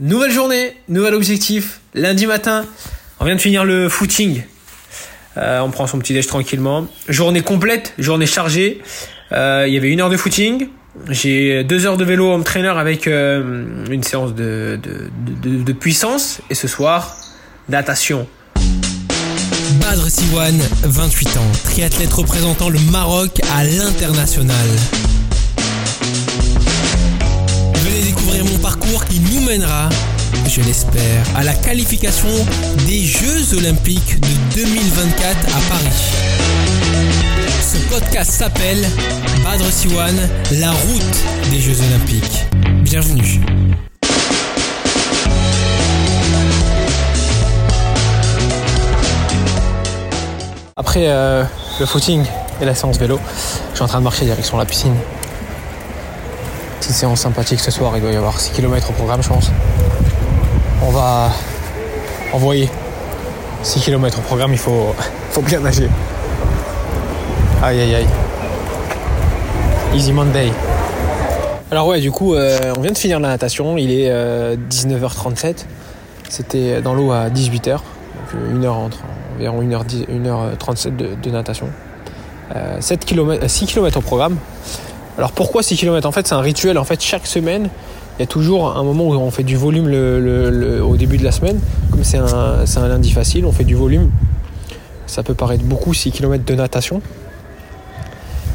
Nouvelle 0.00 0.30
journée, 0.30 0.76
nouvel 0.88 1.12
objectif. 1.14 1.80
Lundi 1.92 2.26
matin, 2.26 2.64
on 3.18 3.24
vient 3.24 3.34
de 3.34 3.40
finir 3.40 3.64
le 3.64 3.88
footing. 3.88 4.44
Euh, 5.36 5.58
on 5.58 5.72
prend 5.72 5.88
son 5.88 5.98
petit 5.98 6.12
déj 6.14 6.28
tranquillement. 6.28 6.86
Journée 7.08 7.40
complète, 7.40 7.94
journée 7.98 8.26
chargée. 8.26 8.80
Euh, 9.32 9.64
il 9.66 9.74
y 9.74 9.76
avait 9.76 9.90
une 9.90 10.00
heure 10.00 10.08
de 10.08 10.16
footing. 10.16 10.68
J'ai 11.08 11.64
deux 11.64 11.84
heures 11.84 11.96
de 11.96 12.04
vélo 12.04 12.32
home 12.32 12.44
trainer 12.44 12.68
avec 12.68 13.08
euh, 13.08 13.64
une 13.90 14.04
séance 14.04 14.36
de, 14.36 14.78
de, 14.80 15.10
de, 15.42 15.62
de 15.64 15.72
puissance. 15.72 16.42
Et 16.48 16.54
ce 16.54 16.68
soir, 16.68 17.16
natation. 17.68 18.28
Badr 19.80 20.08
Siwan, 20.08 20.56
28 20.84 21.36
ans, 21.38 21.52
triathlète 21.64 22.12
représentant 22.12 22.68
le 22.68 22.78
Maroc 22.92 23.40
à 23.56 23.64
l'international. 23.64 24.66
Venez 27.88 28.02
découvrir 28.02 28.44
mon 28.44 28.58
parcours 28.58 29.02
qui 29.06 29.18
nous 29.18 29.40
mènera, 29.40 29.88
je 30.46 30.60
l'espère, 30.60 31.24
à 31.34 31.42
la 31.42 31.54
qualification 31.54 32.28
des 32.86 33.02
Jeux 33.02 33.56
Olympiques 33.56 34.20
de 34.20 34.56
2024 34.56 35.56
à 35.56 35.60
Paris. 35.70 35.96
Ce 37.62 37.78
podcast 37.88 38.30
s'appelle 38.30 38.86
Badr 39.42 39.72
Siwan, 39.72 40.14
la 40.60 40.70
route 40.70 41.50
des 41.50 41.60
Jeux 41.60 41.76
Olympiques. 41.88 42.44
Bienvenue. 42.82 43.40
Après 50.76 51.08
euh, 51.08 51.42
le 51.80 51.86
footing 51.86 52.22
et 52.60 52.66
la 52.66 52.74
séance 52.74 52.98
vélo, 52.98 53.18
je 53.70 53.76
suis 53.76 53.82
en 53.82 53.88
train 53.88 54.00
de 54.00 54.04
marcher 54.04 54.26
direction 54.26 54.58
la 54.58 54.66
piscine. 54.66 54.94
Petite 56.80 56.94
séance 56.94 57.20
sympathique 57.20 57.60
ce 57.60 57.70
soir, 57.70 57.92
il 57.96 58.02
doit 58.02 58.12
y 58.12 58.16
avoir 58.16 58.38
6 58.38 58.52
km 58.52 58.90
au 58.90 58.92
programme 58.92 59.22
je 59.22 59.28
pense. 59.28 59.50
On 60.82 60.90
va 60.90 61.30
envoyer 62.32 62.70
6 63.62 63.80
km 63.80 64.18
au 64.18 64.22
programme, 64.22 64.52
il 64.52 64.58
faut, 64.58 64.94
bien 65.42 65.60
nager. 65.60 65.88
Aïe 67.62 67.80
aïe 67.80 67.94
aïe. 67.96 68.06
Easy 69.94 70.12
Monday. 70.12 70.52
Alors 71.70 71.86
ouais, 71.86 72.00
du 72.00 72.10
coup, 72.10 72.34
euh, 72.34 72.72
on 72.76 72.80
vient 72.80 72.92
de 72.92 72.98
finir 72.98 73.20
la 73.20 73.28
natation, 73.28 73.76
il 73.76 73.90
est 73.90 74.10
euh, 74.10 74.56
19h37. 74.70 75.66
C'était 76.28 76.80
dans 76.82 76.94
l'eau 76.94 77.10
à 77.10 77.28
18h, 77.28 77.70
donc 77.72 77.80
euh, 78.34 78.50
une 78.50 78.64
heure 78.64 78.76
entre 78.76 78.98
environ 79.34 79.62
1h10, 79.62 80.06
1h37 80.08 80.96
de, 80.96 81.30
natation. 81.30 81.68
Euh, 82.54 82.80
7 82.80 83.04
km, 83.04 83.48
6 83.48 83.66
km 83.66 83.98
au 83.98 84.00
programme. 84.00 84.36
Alors 85.18 85.32
pourquoi 85.32 85.64
6 85.64 85.76
km 85.76 86.06
En 86.06 86.12
fait, 86.12 86.28
c'est 86.28 86.34
un 86.34 86.40
rituel. 86.40 86.78
En 86.78 86.84
fait, 86.84 87.02
chaque 87.02 87.26
semaine, 87.26 87.68
il 88.18 88.20
y 88.20 88.22
a 88.22 88.26
toujours 88.26 88.76
un 88.76 88.84
moment 88.84 89.08
où 89.08 89.14
on 89.14 89.32
fait 89.32 89.42
du 89.42 89.56
volume 89.56 89.86
au 90.80 90.96
début 90.96 91.18
de 91.18 91.24
la 91.24 91.32
semaine. 91.32 91.58
Comme 91.90 92.04
c'est 92.04 92.18
un, 92.18 92.88
lundi 92.88 93.10
facile, 93.10 93.44
on 93.44 93.52
fait 93.52 93.64
du 93.64 93.74
volume. 93.74 94.10
Ça 95.08 95.24
peut 95.24 95.34
paraître 95.34 95.64
beaucoup, 95.64 95.92
6 95.92 96.12
km 96.12 96.44
de 96.44 96.54
natation. 96.54 97.02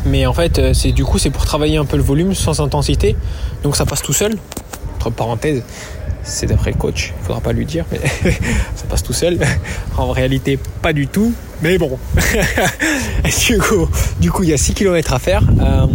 Mais 0.06 0.25
en 0.25 0.34
fait, 0.34 0.59
euh, 0.59 0.73
c'est 0.73 0.91
du 0.91 1.06
coup, 1.06 1.17
c'est 1.17 1.30
pour 1.30 1.45
travailler 1.45 1.78
un 1.78 1.86
peu 1.86 1.97
le 1.97 2.03
volume 2.03 2.34
sans 2.34 2.59
intensité. 2.59 3.16
Donc 3.64 3.75
ça 3.75 3.86
passe 3.86 4.02
tout 4.02 4.14
seul. 4.14 4.38
Entre 4.97 5.09
parenthèses, 5.11 5.64
c'est 6.23 6.45
d'après 6.45 6.72
le 6.72 6.78
coach, 6.78 7.14
il 7.19 7.25
faudra 7.25 7.41
pas 7.41 7.52
lui 7.52 7.66
dire, 7.66 7.86
mais 7.91 8.00
ça 8.75 8.86
passe 8.89 9.03
tout 9.03 9.14
seul. 9.14 9.38
En 9.95 10.11
réalité, 10.11 10.58
pas 10.81 10.91
du 10.91 11.08
tout, 11.08 11.34
mais 11.61 11.78
bon. 11.78 12.00
du, 13.47 13.59
coup, 13.59 13.88
du 14.19 14.31
coup, 14.31 14.41
il 14.41 14.50
y 14.50 14.53
a 14.53 14.58
6 14.58 14.73
km 14.73 15.14
à 15.14 15.19
faire, 15.19 15.44
euh, 15.61 15.86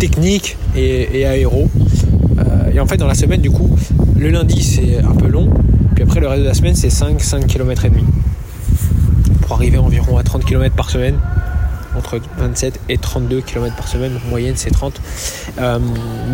technique 0.00 0.56
et, 0.74 1.24
aéro. 1.26 1.68
Euh, 2.38 2.72
et 2.72 2.80
en 2.80 2.86
fait, 2.86 2.96
dans 2.96 3.06
la 3.06 3.14
semaine, 3.14 3.40
du 3.40 3.50
coup, 3.50 3.70
le 4.18 4.30
lundi, 4.30 4.62
c'est 4.62 4.98
un 4.98 5.14
peu 5.14 5.28
long, 5.28 5.48
puis 5.94 6.02
après, 6.02 6.20
le 6.20 6.26
reste 6.26 6.42
de 6.42 6.48
la 6.48 6.54
semaine, 6.54 6.74
c'est 6.74 6.90
5, 6.90 7.20
5 7.20 7.46
km 7.46 7.84
et 7.84 7.90
demi. 7.90 8.04
Pour 9.42 9.52
arriver 9.52 9.78
environ 9.78 10.16
à 10.16 10.22
30 10.22 10.44
km 10.44 10.74
par 10.74 10.90
semaine 10.90 11.16
entre 11.96 12.20
27 12.38 12.80
et 12.88 12.98
32 12.98 13.40
km 13.40 13.74
par 13.76 13.88
semaine, 13.88 14.12
moyenne 14.30 14.54
c'est 14.56 14.70
30. 14.70 15.00
Euh, 15.58 15.78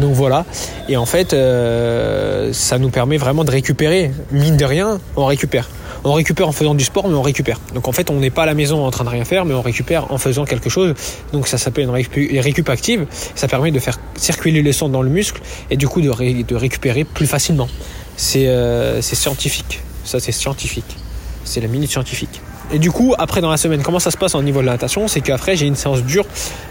donc 0.00 0.12
voilà. 0.12 0.44
Et 0.88 0.97
en 0.97 1.06
fait, 1.06 1.32
euh, 1.32 2.53
ça 2.53 2.78
nous 2.78 2.91
permet 2.91 3.16
vraiment 3.16 3.43
de 3.43 3.50
récupérer. 3.50 4.12
Mine 4.32 4.56
de 4.56 4.65
rien, 4.65 5.00
on 5.16 5.25
récupère. 5.25 5.69
On 6.05 6.12
récupère 6.12 6.49
en 6.49 6.53
faisant 6.53 6.75
du 6.75 6.84
sport, 6.84 7.09
mais 7.09 7.15
on 7.15 7.23
récupère. 7.23 7.61
Donc 7.75 7.89
en 7.89 7.93
fait, 7.93 8.11
on 8.11 8.21
n'est 8.21 8.31
pas 8.31 8.45
à 8.45 8.47
la 8.47 8.55
maison 8.55 8.84
en 8.84 8.91
train 8.91 9.05
de 9.05 9.09
rien 9.09 9.25
faire, 9.25 9.45
mais 9.45 9.55
on 9.55 9.62
récupère 9.62 10.12
en 10.12 10.19
faisant 10.19 10.45
quelque 10.45 10.71
chose. 10.71 10.95
Donc 11.33 11.49
ça 11.49 11.59
s'appelle 11.59 11.84
une 11.84 12.41
récup, 12.41 12.69
active. 12.69 13.07
Ça 13.34 13.49
permet 13.49 13.71
de 13.71 13.79
faire 13.79 13.99
circuler 14.17 14.62
le 14.62 14.73
sang 14.73 14.89
dans 14.89 15.03
le 15.03 15.11
muscle 15.11 15.41
et 15.71 15.77
du 15.77 15.89
coup 15.89 16.01
de, 16.01 16.11
ré, 16.11 16.45
de 16.45 16.55
récupérer 16.55 17.05
plus 17.05 17.27
facilement. 17.27 17.69
C'est 18.17 18.49
euh, 18.49 19.03
scientifique. 19.03 19.81
Ça, 20.05 20.21
c'est 20.21 20.33
scientifique. 20.33 20.97
C'est 21.45 21.61
la 21.61 21.69
minute 21.69 21.91
scientifique. 21.91 22.41
Et 22.73 22.79
du 22.79 22.91
coup, 22.91 23.15
après 23.19 23.41
dans 23.41 23.51
la 23.51 23.56
semaine, 23.56 23.83
comment 23.83 24.01
ça 24.01 24.11
se 24.11 24.17
passe 24.17 24.35
au 24.35 24.43
niveau 24.43 24.61
de 24.61 24.67
la 24.67 24.73
natation? 24.73 25.06
C'est 25.06 25.21
qu'après, 25.21 25.56
j'ai 25.56 25.67
une 25.67 25.77
séance 25.77 26.03
dure. 26.03 26.27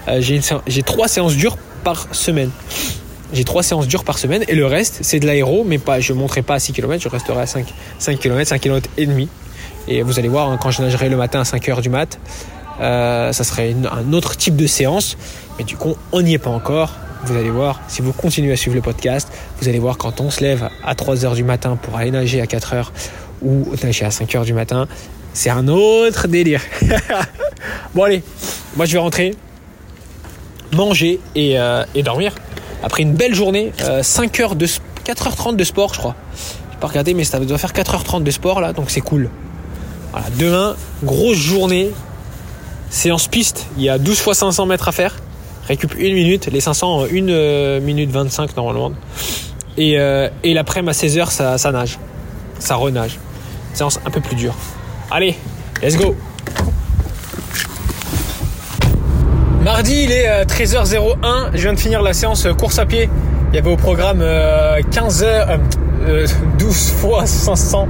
Euh, 0.07 0.21
j'ai 0.21 0.83
trois 0.83 1.07
séances 1.07 1.35
dures 1.35 1.57
par 1.83 2.07
semaine. 2.13 2.51
J'ai 3.33 3.43
trois 3.43 3.63
séances 3.63 3.87
dures 3.87 4.03
par 4.03 4.17
semaine 4.17 4.43
et 4.47 4.55
le 4.55 4.65
reste, 4.65 4.99
c'est 5.01 5.19
de 5.19 5.25
l'aéro, 5.25 5.63
mais 5.65 5.77
pas, 5.77 5.99
je 5.99 6.13
ne 6.13 6.19
monterai 6.19 6.41
pas 6.41 6.55
à 6.55 6.59
6 6.59 6.73
km, 6.73 7.01
je 7.01 7.09
resterai 7.09 7.41
à 7.41 7.45
5, 7.45 7.65
5 7.99 8.19
km, 8.19 8.47
5 8.47 8.61
km 8.61 8.89
et 8.97 9.05
demi. 9.05 9.29
Et 9.87 10.01
vous 10.01 10.19
allez 10.19 10.27
voir, 10.27 10.49
hein, 10.49 10.57
quand 10.61 10.71
je 10.71 10.81
nagerai 10.81 11.09
le 11.09 11.17
matin 11.17 11.41
à 11.41 11.45
5 11.45 11.69
heures 11.69 11.81
du 11.81 11.89
mat, 11.89 12.19
euh, 12.79 13.31
ça 13.31 13.43
serait 13.43 13.75
un 13.91 14.13
autre 14.13 14.35
type 14.35 14.55
de 14.55 14.67
séance. 14.67 15.17
Mais 15.57 15.63
du 15.63 15.75
coup, 15.77 15.95
on 16.11 16.21
n'y 16.21 16.33
est 16.33 16.39
pas 16.39 16.49
encore. 16.49 16.93
Vous 17.25 17.35
allez 17.35 17.49
voir, 17.49 17.81
si 17.87 18.01
vous 18.01 18.13
continuez 18.13 18.51
à 18.51 18.57
suivre 18.57 18.75
le 18.75 18.81
podcast, 18.81 19.29
vous 19.59 19.67
allez 19.67 19.79
voir 19.79 19.97
quand 19.97 20.21
on 20.21 20.29
se 20.29 20.41
lève 20.41 20.69
à 20.83 20.95
3 20.95 21.25
heures 21.25 21.35
du 21.35 21.43
matin 21.43 21.77
pour 21.81 21.97
aller 21.97 22.11
nager 22.11 22.41
à 22.41 22.47
4 22.47 22.73
heures 22.73 22.93
ou 23.41 23.65
nager 23.83 24.05
à 24.05 24.11
5 24.11 24.35
heures 24.35 24.45
du 24.45 24.53
matin, 24.53 24.87
c'est 25.33 25.49
un 25.49 25.67
autre 25.67 26.27
délire. 26.27 26.61
bon 27.95 28.03
allez, 28.03 28.23
moi 28.75 28.85
je 28.85 28.93
vais 28.93 28.99
rentrer, 28.99 29.35
manger 30.73 31.19
et, 31.35 31.59
euh, 31.59 31.83
et 31.95 32.03
dormir. 32.03 32.33
Après 32.83 33.03
une 33.03 33.13
belle 33.13 33.33
journée, 33.33 33.71
euh, 33.81 34.03
5 34.03 34.39
heures 34.39 34.55
de 34.55 34.65
4h30 35.05 35.55
de 35.55 35.63
sport 35.63 35.93
je 35.93 35.99
crois. 35.99 36.15
J'ai 36.71 36.77
pas 36.79 36.87
regardé 36.87 37.13
mais 37.13 37.23
ça 37.23 37.39
doit 37.39 37.57
faire 37.57 37.73
4h30 37.73 38.23
de 38.23 38.31
sport 38.31 38.61
là, 38.61 38.73
donc 38.73 38.89
c'est 38.89 39.01
cool. 39.01 39.29
Demain, 40.39 40.75
grosse 41.03 41.37
journée, 41.37 41.91
séance 42.89 43.27
piste, 43.27 43.67
il 43.77 43.83
y 43.83 43.89
a 43.89 43.97
12 43.97 44.17
fois 44.19 44.33
500 44.33 44.65
mètres 44.65 44.87
à 44.87 44.91
faire. 44.93 45.15
Récup 45.67 45.93
une 45.97 46.13
minute, 46.13 46.47
les 46.51 46.61
500 46.61 46.99
en 46.99 47.03
1 47.05 47.79
minute 47.79 48.11
25 48.11 48.55
normalement. 48.55 48.91
Et, 49.77 49.99
euh, 49.99 50.29
et 50.43 50.53
l'après-midi 50.53 50.89
à 50.89 50.93
16h 50.93 51.31
ça, 51.31 51.57
ça 51.57 51.71
nage, 51.71 51.99
ça 52.59 52.75
renage. 52.75 53.19
Séance 53.73 53.99
un 54.05 54.09
peu 54.09 54.21
plus 54.21 54.35
dure. 54.35 54.55
Allez, 55.11 55.35
let's 55.81 55.97
go 55.97 56.15
Mardi, 59.75 60.03
il 60.03 60.11
est 60.13 60.45
13h01. 60.45 61.49
Je 61.53 61.61
viens 61.63 61.73
de 61.73 61.79
finir 61.79 62.01
la 62.01 62.13
séance 62.13 62.47
course 62.57 62.79
à 62.79 62.85
pied. 62.85 63.09
Il 63.51 63.55
y 63.57 63.59
avait 63.59 63.69
au 63.69 63.75
programme 63.75 64.23
15 64.89 65.25
h 65.25 65.59
12 66.57 66.91
fois 66.91 67.25
500 67.25 67.85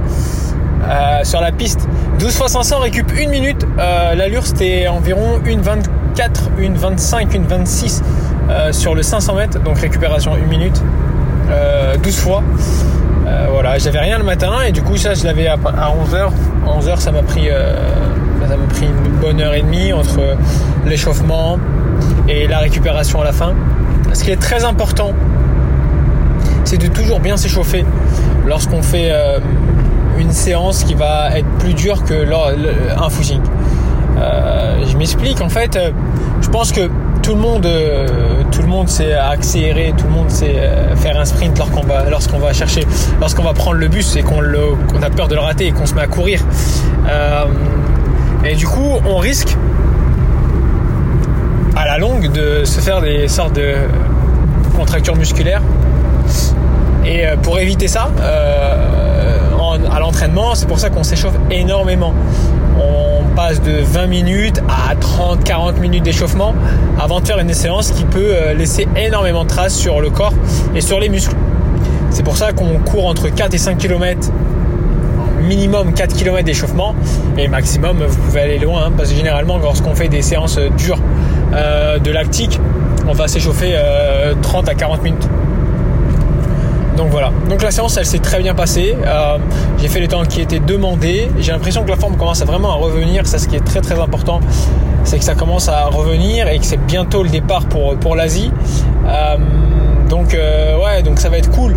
euh, 0.82 1.22
sur 1.22 1.40
la 1.40 1.52
piste. 1.52 1.86
12 2.18 2.34
fois 2.34 2.48
500 2.48 2.80
récup 2.80 3.12
une 3.16 3.30
minute. 3.30 3.64
Euh, 3.78 4.16
L'allure 4.16 4.44
c'était 4.44 4.88
environ 4.88 5.40
une 5.44 5.60
24, 5.60 6.50
une 6.58 6.74
25, 6.74 7.32
une 7.34 7.44
26 7.44 8.02
euh, 8.50 8.72
sur 8.72 8.96
le 8.96 9.04
500 9.04 9.34
mètres. 9.36 9.62
Donc 9.62 9.78
récupération 9.78 10.36
une 10.36 10.48
minute. 10.48 10.82
12 12.02 12.16
fois. 12.16 12.42
Euh, 13.26 13.46
voilà, 13.50 13.78
j'avais 13.78 13.98
rien 13.98 14.18
le 14.18 14.24
matin 14.24 14.62
et 14.66 14.72
du 14.72 14.82
coup 14.82 14.96
ça 14.96 15.14
je 15.14 15.24
l'avais 15.24 15.46
à 15.46 15.56
11h. 15.56 16.30
11h 16.66 16.98
ça 16.98 17.12
m'a 17.12 17.22
pris, 17.22 17.48
euh, 17.48 17.74
ça 18.48 18.56
m'a 18.56 18.66
pris 18.66 18.86
une 18.86 19.12
bonne 19.20 19.40
heure 19.40 19.54
et 19.54 19.62
demie 19.62 19.92
entre 19.92 20.36
l'échauffement 20.84 21.58
et 22.28 22.46
la 22.46 22.58
récupération 22.58 23.20
à 23.20 23.24
la 23.24 23.32
fin. 23.32 23.54
Ce 24.12 24.24
qui 24.24 24.30
est 24.30 24.40
très 24.40 24.64
important, 24.64 25.12
c'est 26.64 26.78
de 26.78 26.86
toujours 26.88 27.20
bien 27.20 27.36
s'échauffer 27.36 27.84
lorsqu'on 28.46 28.82
fait 28.82 29.10
euh, 29.10 29.38
une 30.18 30.32
séance 30.32 30.84
qui 30.84 30.94
va 30.94 31.36
être 31.36 31.48
plus 31.58 31.74
dure 31.74 32.04
que 32.04 32.24
un 32.24 33.08
footing. 33.10 33.40
je 34.16 34.96
m'explique 34.96 35.40
en 35.40 35.48
fait, 35.48 35.78
je 36.40 36.48
pense 36.48 36.72
que 36.72 36.88
tout 37.26 37.34
le 37.34 37.40
monde, 37.40 37.66
euh, 37.66 38.06
tout 38.52 38.62
le 38.62 38.68
monde 38.68 38.88
sait 38.88 39.12
accélérer, 39.12 39.92
tout 39.98 40.04
le 40.04 40.12
monde 40.12 40.30
sait 40.30 40.54
euh, 40.58 40.94
faire 40.94 41.18
un 41.18 41.24
sprint 41.24 41.58
lorsqu'on 41.58 41.82
va, 41.82 42.08
lorsqu'on 42.08 42.38
va 42.38 42.52
chercher, 42.52 42.86
lorsqu'on 43.20 43.42
va 43.42 43.52
prendre 43.52 43.78
le 43.78 43.88
bus 43.88 44.14
et 44.14 44.22
qu'on, 44.22 44.38
a 44.38 45.10
peur 45.10 45.26
de 45.26 45.34
le 45.34 45.40
rater 45.40 45.66
et 45.66 45.72
qu'on 45.72 45.86
se 45.86 45.94
met 45.94 46.02
à 46.02 46.06
courir. 46.06 46.40
Euh, 47.08 47.46
et 48.44 48.54
du 48.54 48.68
coup, 48.68 49.00
on 49.04 49.16
risque 49.16 49.56
à 51.76 51.84
la 51.84 51.98
longue 51.98 52.32
de 52.32 52.64
se 52.64 52.80
faire 52.80 53.00
des 53.00 53.28
sortes 53.28 53.54
de 53.54 53.74
contractures 54.76 55.16
musculaires. 55.16 55.62
Et 57.04 57.24
pour 57.42 57.58
éviter 57.58 57.86
ça, 57.86 58.10
en, 59.60 59.78
à 59.84 60.00
l'entraînement, 60.00 60.54
c'est 60.54 60.66
pour 60.66 60.80
ça 60.80 60.90
qu'on 60.90 61.04
s'échauffe 61.04 61.36
énormément. 61.50 62.12
On 62.78 63.22
passe 63.36 63.62
de 63.62 63.78
20 63.80 64.06
minutes 64.06 64.62
à 64.68 64.94
30-40 64.94 65.78
minutes 65.78 66.02
d'échauffement 66.02 66.54
avant 66.98 67.20
de 67.20 67.26
faire 67.26 67.38
une 67.38 67.52
séance 67.52 67.90
qui 67.92 68.04
peut 68.04 68.34
laisser 68.56 68.88
énormément 68.96 69.44
de 69.44 69.48
traces 69.48 69.74
sur 69.74 70.00
le 70.00 70.10
corps 70.10 70.34
et 70.74 70.80
sur 70.80 70.98
les 70.98 71.08
muscles. 71.08 71.36
C'est 72.10 72.22
pour 72.22 72.36
ça 72.36 72.52
qu'on 72.52 72.78
court 72.78 73.06
entre 73.06 73.28
4 73.28 73.54
et 73.54 73.58
5 73.58 73.76
km 73.78 74.30
minimum 75.46 75.92
4 75.92 76.16
km 76.16 76.44
d'échauffement 76.44 76.94
et 77.38 77.46
maximum 77.46 77.98
vous 78.04 78.18
pouvez 78.22 78.40
aller 78.40 78.58
loin 78.58 78.86
hein, 78.86 78.92
parce 78.96 79.10
que 79.10 79.16
généralement 79.16 79.58
lorsqu'on 79.58 79.94
fait 79.94 80.08
des 80.08 80.22
séances 80.22 80.58
dures 80.76 80.98
euh, 81.54 81.98
de 81.98 82.10
lactique 82.10 82.60
on 83.08 83.12
va 83.12 83.28
s'échauffer 83.28 83.76
30 84.42 84.68
à 84.68 84.74
40 84.74 85.02
minutes 85.02 85.28
donc 86.96 87.10
voilà. 87.10 87.30
Donc 87.48 87.62
la 87.62 87.70
séance, 87.70 87.96
elle 87.96 88.06
s'est 88.06 88.18
très 88.18 88.40
bien 88.40 88.54
passée. 88.54 88.96
Euh, 89.06 89.38
j'ai 89.78 89.88
fait 89.88 90.00
les 90.00 90.08
temps 90.08 90.24
qui 90.24 90.40
étaient 90.40 90.60
demandés. 90.60 91.30
J'ai 91.38 91.52
l'impression 91.52 91.84
que 91.84 91.90
la 91.90 91.96
forme 91.96 92.16
commence 92.16 92.42
vraiment 92.42 92.70
à 92.70 92.74
revenir. 92.74 93.26
C'est 93.26 93.38
ce 93.38 93.48
qui 93.48 93.56
est 93.56 93.64
très 93.64 93.80
très 93.80 94.00
important. 94.00 94.40
C'est 95.04 95.18
que 95.18 95.24
ça 95.24 95.34
commence 95.34 95.68
à 95.68 95.84
revenir 95.86 96.48
et 96.48 96.58
que 96.58 96.64
c'est 96.64 96.84
bientôt 96.84 97.22
le 97.22 97.28
départ 97.28 97.66
pour, 97.66 97.96
pour 97.96 98.16
l'Asie. 98.16 98.50
Euh, 99.06 99.36
donc 100.08 100.34
euh, 100.34 100.76
ouais, 100.78 101.02
donc 101.02 101.20
ça 101.20 101.28
va 101.28 101.38
être 101.38 101.50
cool. 101.50 101.76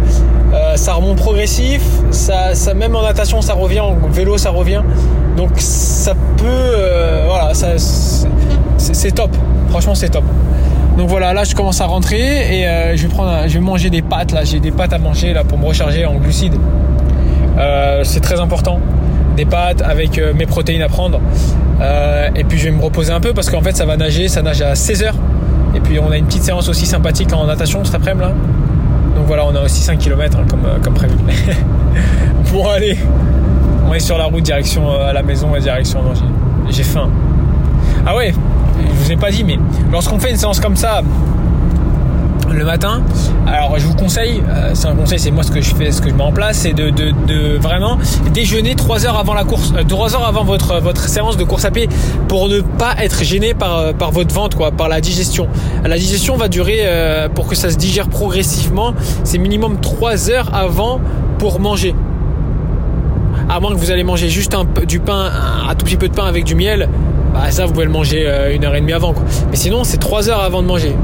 ça 0.75 0.94
remonte 0.94 1.18
progressif. 1.18 1.81
Ça, 2.12 2.56
ça, 2.56 2.74
même 2.74 2.95
en 2.95 3.04
natation, 3.04 3.42
ça 3.42 3.54
revient. 3.54 3.81
En 3.81 3.95
vélo, 4.10 4.38
ça 4.38 4.51
revient. 4.51 4.81
Donc 5.36 5.51
ça 5.57 6.13
peut, 6.38 6.75
voilà, 7.27 7.54
ça, 7.54 7.77
c'est 8.80 9.12
top. 9.12 9.36
Franchement, 9.70 9.96
c'est 9.96 10.10
top. 10.10 10.24
Donc 11.00 11.08
voilà, 11.08 11.34
là 11.34 11.46
je 11.46 11.56
commence 11.56 11.80
à 11.80 11.86
rentrer 11.86 12.60
et 12.60 12.68
euh, 12.68 12.98
je 12.98 13.08
vais 13.08 13.14
je 13.48 13.54
vais 13.54 13.60
manger 13.62 13.90
des 13.90 14.02
pâtes 14.02 14.34
là. 14.34 14.44
J'ai 14.44 14.60
des 14.60 14.72
pâtes 14.72 14.92
à 14.92 14.98
manger 14.98 15.31
là 15.31 15.46
pour 15.46 15.58
me 15.58 15.66
recharger 15.66 16.06
en 16.06 16.16
glucides. 16.16 16.56
Euh, 17.58 18.02
c'est 18.04 18.20
très 18.20 18.40
important. 18.42 18.81
Des 19.38 19.46
pâtes 19.46 19.81
avec 19.81 20.18
euh, 20.18 20.34
mes 20.34 20.46
protéines 20.46 20.81
à 20.81 20.90
prendre. 20.90 21.22
et 22.36 22.44
puis 22.44 22.58
je 22.58 22.66
vais 22.66 22.72
me 22.72 22.81
reposer 22.81 23.14
un 23.14 23.22
peu 23.22 23.34
parce 23.34 23.50
qu'en 23.50 23.62
fait 23.62 23.78
ça 23.78 23.86
va 23.86 23.96
nager, 23.96 24.28
ça 24.28 24.42
nage 24.42 24.62
à 24.62 24.74
16h. 24.74 25.14
Et 25.74 25.80
puis 25.80 26.00
on 26.00 26.12
a 26.12 26.18
une 26.18 26.26
petite 26.26 26.44
séance 26.44 26.68
aussi 26.68 26.86
sympathique 26.86 27.31
en 27.31 27.46
natation 27.46 27.86
cet 27.86 27.96
après-midi. 27.96 28.28
Donc 29.16 29.26
voilà, 29.26 29.46
on 29.46 29.56
a 29.56 29.62
aussi 29.62 29.81
5 29.81 30.00
km 30.00 30.38
hein, 30.38 30.46
comme, 30.84 30.94
prévu. 30.94 31.16
bon 32.52 32.68
allez, 32.68 32.98
on 33.88 33.94
est 33.94 34.00
sur 34.00 34.18
la 34.18 34.26
route 34.26 34.44
direction 34.44 34.92
à 34.92 35.14
la 35.14 35.24
maison 35.24 35.56
et 35.56 35.62
direction 35.62 36.02
J'ai 36.70 36.84
faim. 36.84 37.10
Ah 38.06 38.18
ouais, 38.18 38.34
je 38.88 39.04
vous 39.04 39.12
ai 39.12 39.16
pas 39.16 39.31
dit, 39.31 39.44
mais 39.44 39.60
lorsqu'on 39.92 40.20
fait 40.20 40.31
une 40.31 40.38
séance 40.38 40.60
comme 40.60 40.76
ça 40.76 41.02
le 42.52 42.66
matin, 42.66 43.02
alors 43.48 43.78
je 43.78 43.86
vous 43.86 43.94
conseille, 43.94 44.42
euh, 44.50 44.72
c'est 44.74 44.88
un 44.88 44.96
conseil, 44.96 45.20
c'est 45.20 45.31
moi 45.31 45.44
ce 45.44 45.52
que 45.52 45.62
je 45.62 45.74
fais, 45.76 45.92
ce 45.92 46.02
que 46.02 46.10
je 46.10 46.16
mets 46.16 46.24
en 46.24 46.31
place, 46.31 46.58
c'est 46.58 46.74
de, 46.74 47.58
vraiment 47.58 47.98
déjeuner 48.34 48.76
3 48.76 49.06
heures 49.06 49.18
avant 49.18 49.34
la 49.34 49.44
course, 49.44 49.74
3 49.88 50.14
euh, 50.14 50.16
heures 50.16 50.28
avant 50.28 50.44
votre, 50.44 51.08
séance 51.08 51.38
de 51.38 51.44
course 51.44 51.66
à 51.66 51.72
pied 51.72 51.88
pour 52.28 52.50
ne 52.50 52.62
pas 52.62 52.96
être 53.00 53.24
gêné 53.24 53.54
par, 53.54 53.78
euh, 53.78 53.92
votre 54.12 54.34
ventre, 54.34 54.58
quoi, 54.58 54.72
par 54.72 54.90
la 54.90 55.00
digestion. 55.02 55.48
La 55.84 55.98
digestion 55.98 56.38
va 56.38 56.48
durer, 56.48 56.80
pour 57.36 57.48
que 57.48 57.56
ça 57.56 57.70
se 57.70 57.78
digère 57.78 58.08
progressivement, 58.08 58.94
c'est 59.24 59.38
minimum 59.38 59.80
3 59.80 60.30
heures 60.31 60.54
avant 60.54 61.00
pour 61.38 61.60
manger 61.60 61.94
à 63.50 63.60
moins 63.60 63.72
que 63.72 63.78
vous 63.78 63.92
allez 63.92 64.04
manger 64.04 64.30
juste 64.30 64.56
du 64.88 65.00
pain, 65.00 65.31
un, 65.68 65.74
tout 65.76 65.86
petit 65.86 65.98
peu 65.98 66.08
de 66.08 66.14
pain 66.14 66.26
avec 66.26 66.44
du 66.44 66.54
miel, 66.54 66.88
bah 67.34 67.52
ça 67.52 67.66
vous 67.66 67.74
pouvez 67.74 67.86
le 67.86 67.92
manger 67.92 68.24
euh, 68.26 68.54
une 68.54 68.66
heure 68.66 68.76
et 68.76 68.81
demie 68.81 68.94
avant. 68.94 69.14
Quoi. 69.14 69.24
Mais 69.50 69.56
sinon 69.56 69.84
c'est 69.84 69.98
trois 69.98 70.30
heures 70.30 70.42
avant 70.42 70.62
de 70.62 70.68
manger. 70.68 70.96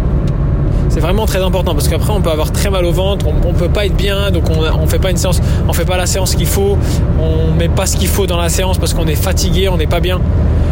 C'est 0.89 0.99
vraiment 0.99 1.25
très 1.25 1.41
important 1.41 1.73
parce 1.73 1.87
qu'après 1.87 2.13
on 2.13 2.21
peut 2.21 2.29
avoir 2.29 2.51
très 2.51 2.69
mal 2.69 2.85
au 2.85 2.91
ventre, 2.91 3.25
on, 3.27 3.53
peut 3.53 3.67
pas 3.67 3.85
être 3.85 3.97
bien, 3.97 4.31
donc 4.31 4.49
on, 4.49 4.61
on 4.81 4.87
fait 4.87 4.99
pas 4.99 5.11
une 5.11 5.17
séance, 5.17 5.41
on 5.67 5.73
fait 5.73 5.83
pas 5.83 5.97
la 5.97 6.05
séance 6.05 6.35
qu'il 6.35 6.45
faut, 6.45 6.77
on 7.19 7.53
met 7.53 7.67
pas 7.67 7.85
ce 7.85 7.97
qu'il 7.97 8.07
faut 8.07 8.27
dans 8.27 8.37
la 8.37 8.47
séance 8.47 8.77
parce 8.77 8.93
qu'on 8.93 9.05
est 9.07 9.15
fatigué, 9.15 9.67
on 9.67 9.77
n'est 9.77 9.87
pas 9.87 9.99
bien. 9.99 10.21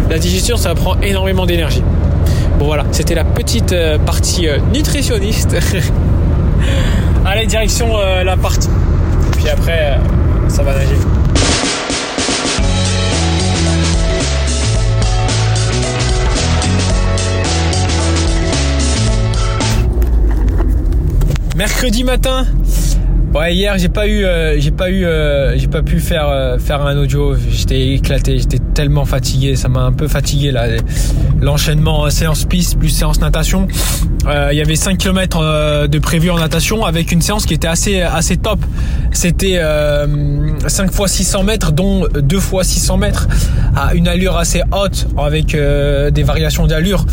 La 0.10 0.20
digestion 0.20 0.56
ça 0.56 0.76
prend 0.76 0.96
énormément 1.02 1.46
d'énergie. 1.46 1.84
Bon 2.58 2.66
voilà, 2.66 2.86
c'était 2.92 3.16
la 3.16 3.26
petite 3.26 3.74
euh, 3.74 3.98
partie 3.98 4.48
euh, 4.48 4.60
nutritionniste. 4.74 5.58
Allez 7.26 7.46
direction 7.46 7.88
la 8.24 8.38
partie. 8.38 8.70
Puis 9.34 9.50
après 9.50 9.98
ça 10.48 10.64
va 10.64 10.74
nager. 10.74 10.98
Mercredi 21.56 22.04
matin. 22.04 22.46
Ouais, 23.34 23.56
hier 23.56 23.78
j'ai 23.80 23.90
pas 23.90 24.08
eu, 24.08 24.24
euh, 24.26 24.60
j'ai 24.60 24.72
pas 24.72 24.92
eu, 24.92 25.06
euh, 25.06 25.58
j'ai 25.58 25.68
pas 25.68 25.82
pu 25.82 26.00
faire 26.00 26.28
euh, 26.28 26.60
faire 26.60 26.86
un 26.86 26.98
audio. 26.98 27.36
J'étais 27.50 27.94
éclaté, 27.94 28.38
j'étais 28.38 28.60
tellement 28.76 29.06
fatigué, 29.06 29.56
ça 29.56 29.70
m'a 29.70 29.82
un 29.82 29.92
peu 29.92 30.08
fatigué 30.08 30.52
là. 30.52 30.68
L'enchaînement 31.42 32.10
séance 32.12 32.46
piste 32.46 32.78
plus 32.78 32.90
séance 32.90 33.20
natation. 33.20 33.68
Il 34.26 34.56
y 34.56 34.62
avait 34.62 34.78
5 34.78 34.98
km 34.98 35.88
de 35.88 36.00
prévu 36.00 36.30
en 36.30 36.40
natation 36.40 36.86
avec 36.86 37.12
une 37.12 37.22
séance 37.22 37.46
qui 37.46 37.54
était 37.54 37.68
assez 37.68 38.02
assez 38.02 38.38
top. 38.38 38.60
C'était 39.12 39.60
5 40.66 40.94
fois 40.94 41.10
600 41.10 41.44
mètres, 41.44 41.72
dont 41.74 42.08
2 42.08 42.40
fois 42.40 42.64
600 42.64 42.98
mètres 42.98 43.28
à 43.76 43.96
une 43.96 44.08
allure 44.08 44.38
assez 44.38 44.62
haute 44.72 45.08
avec 45.18 45.58
des 45.58 46.24
variations 46.24 46.68
d'allure. 46.68 47.06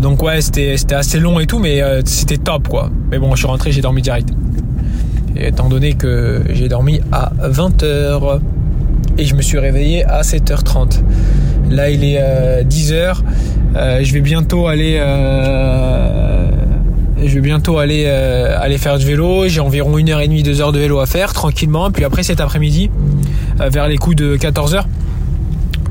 Donc 0.00 0.22
ouais, 0.22 0.40
c'était 0.40 0.76
assez 0.92 1.18
long 1.18 1.40
et 1.40 1.46
tout, 1.46 1.58
mais 1.58 1.82
euh, 1.82 2.02
c'était 2.04 2.36
top 2.36 2.68
quoi. 2.68 2.90
Mais 3.10 3.18
bon, 3.18 3.32
je 3.32 3.38
suis 3.38 3.46
rentré, 3.46 3.72
j'ai 3.72 3.80
dormi 3.80 4.00
direct. 4.00 4.28
étant 5.36 5.68
donné 5.68 5.94
que 5.94 6.42
j'ai 6.50 6.68
dormi 6.68 7.00
à 7.10 7.32
20h 7.42 8.40
et 9.18 9.24
je 9.24 9.34
me 9.34 9.42
suis 9.42 9.58
réveillé 9.58 10.04
à 10.04 10.22
7h30. 10.22 11.00
Là, 11.70 11.90
il 11.90 12.04
est 12.04 12.64
10h. 12.64 12.92
Euh, 12.94 13.12
euh, 13.76 14.00
je 14.02 14.14
vais 14.14 14.20
bientôt 14.20 14.66
aller 14.66 15.00
je 17.20 17.34
vais 17.34 17.40
bientôt 17.40 17.78
aller 17.78 18.06
aller 18.06 18.78
faire 18.78 18.98
du 18.98 19.04
vélo. 19.04 19.48
J'ai 19.48 19.60
environ 19.60 19.98
une 19.98 20.08
heure 20.10 20.20
et 20.20 20.28
demie, 20.28 20.44
deux 20.44 20.60
heures 20.60 20.72
de 20.72 20.78
vélo 20.78 21.00
à 21.00 21.06
faire 21.06 21.32
tranquillement. 21.32 21.90
Puis 21.90 22.04
après 22.04 22.22
cet 22.22 22.40
après-midi, 22.40 22.88
vers 23.58 23.88
les 23.88 23.96
coups 23.96 24.14
de 24.14 24.36
14 24.36 24.76
h 24.76 24.84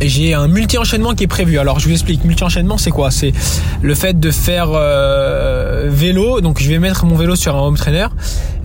j'ai 0.01 0.33
un 0.33 0.47
multi-enchaînement 0.47 1.13
qui 1.13 1.23
est 1.23 1.27
prévu. 1.27 1.57
Alors 1.59 1.79
je 1.79 1.87
vous 1.87 1.93
explique, 1.93 2.23
multi-enchaînement 2.23 2.77
c'est 2.77 2.91
quoi? 2.91 3.11
C'est 3.11 3.33
le 3.81 3.95
fait 3.95 4.19
de 4.19 4.31
faire 4.31 4.69
euh, 4.73 5.87
vélo, 5.89 6.41
donc 6.41 6.61
je 6.61 6.69
vais 6.69 6.79
mettre 6.79 7.05
mon 7.05 7.15
vélo 7.15 7.35
sur 7.35 7.55
un 7.55 7.59
home 7.59 7.77
trainer 7.77 8.07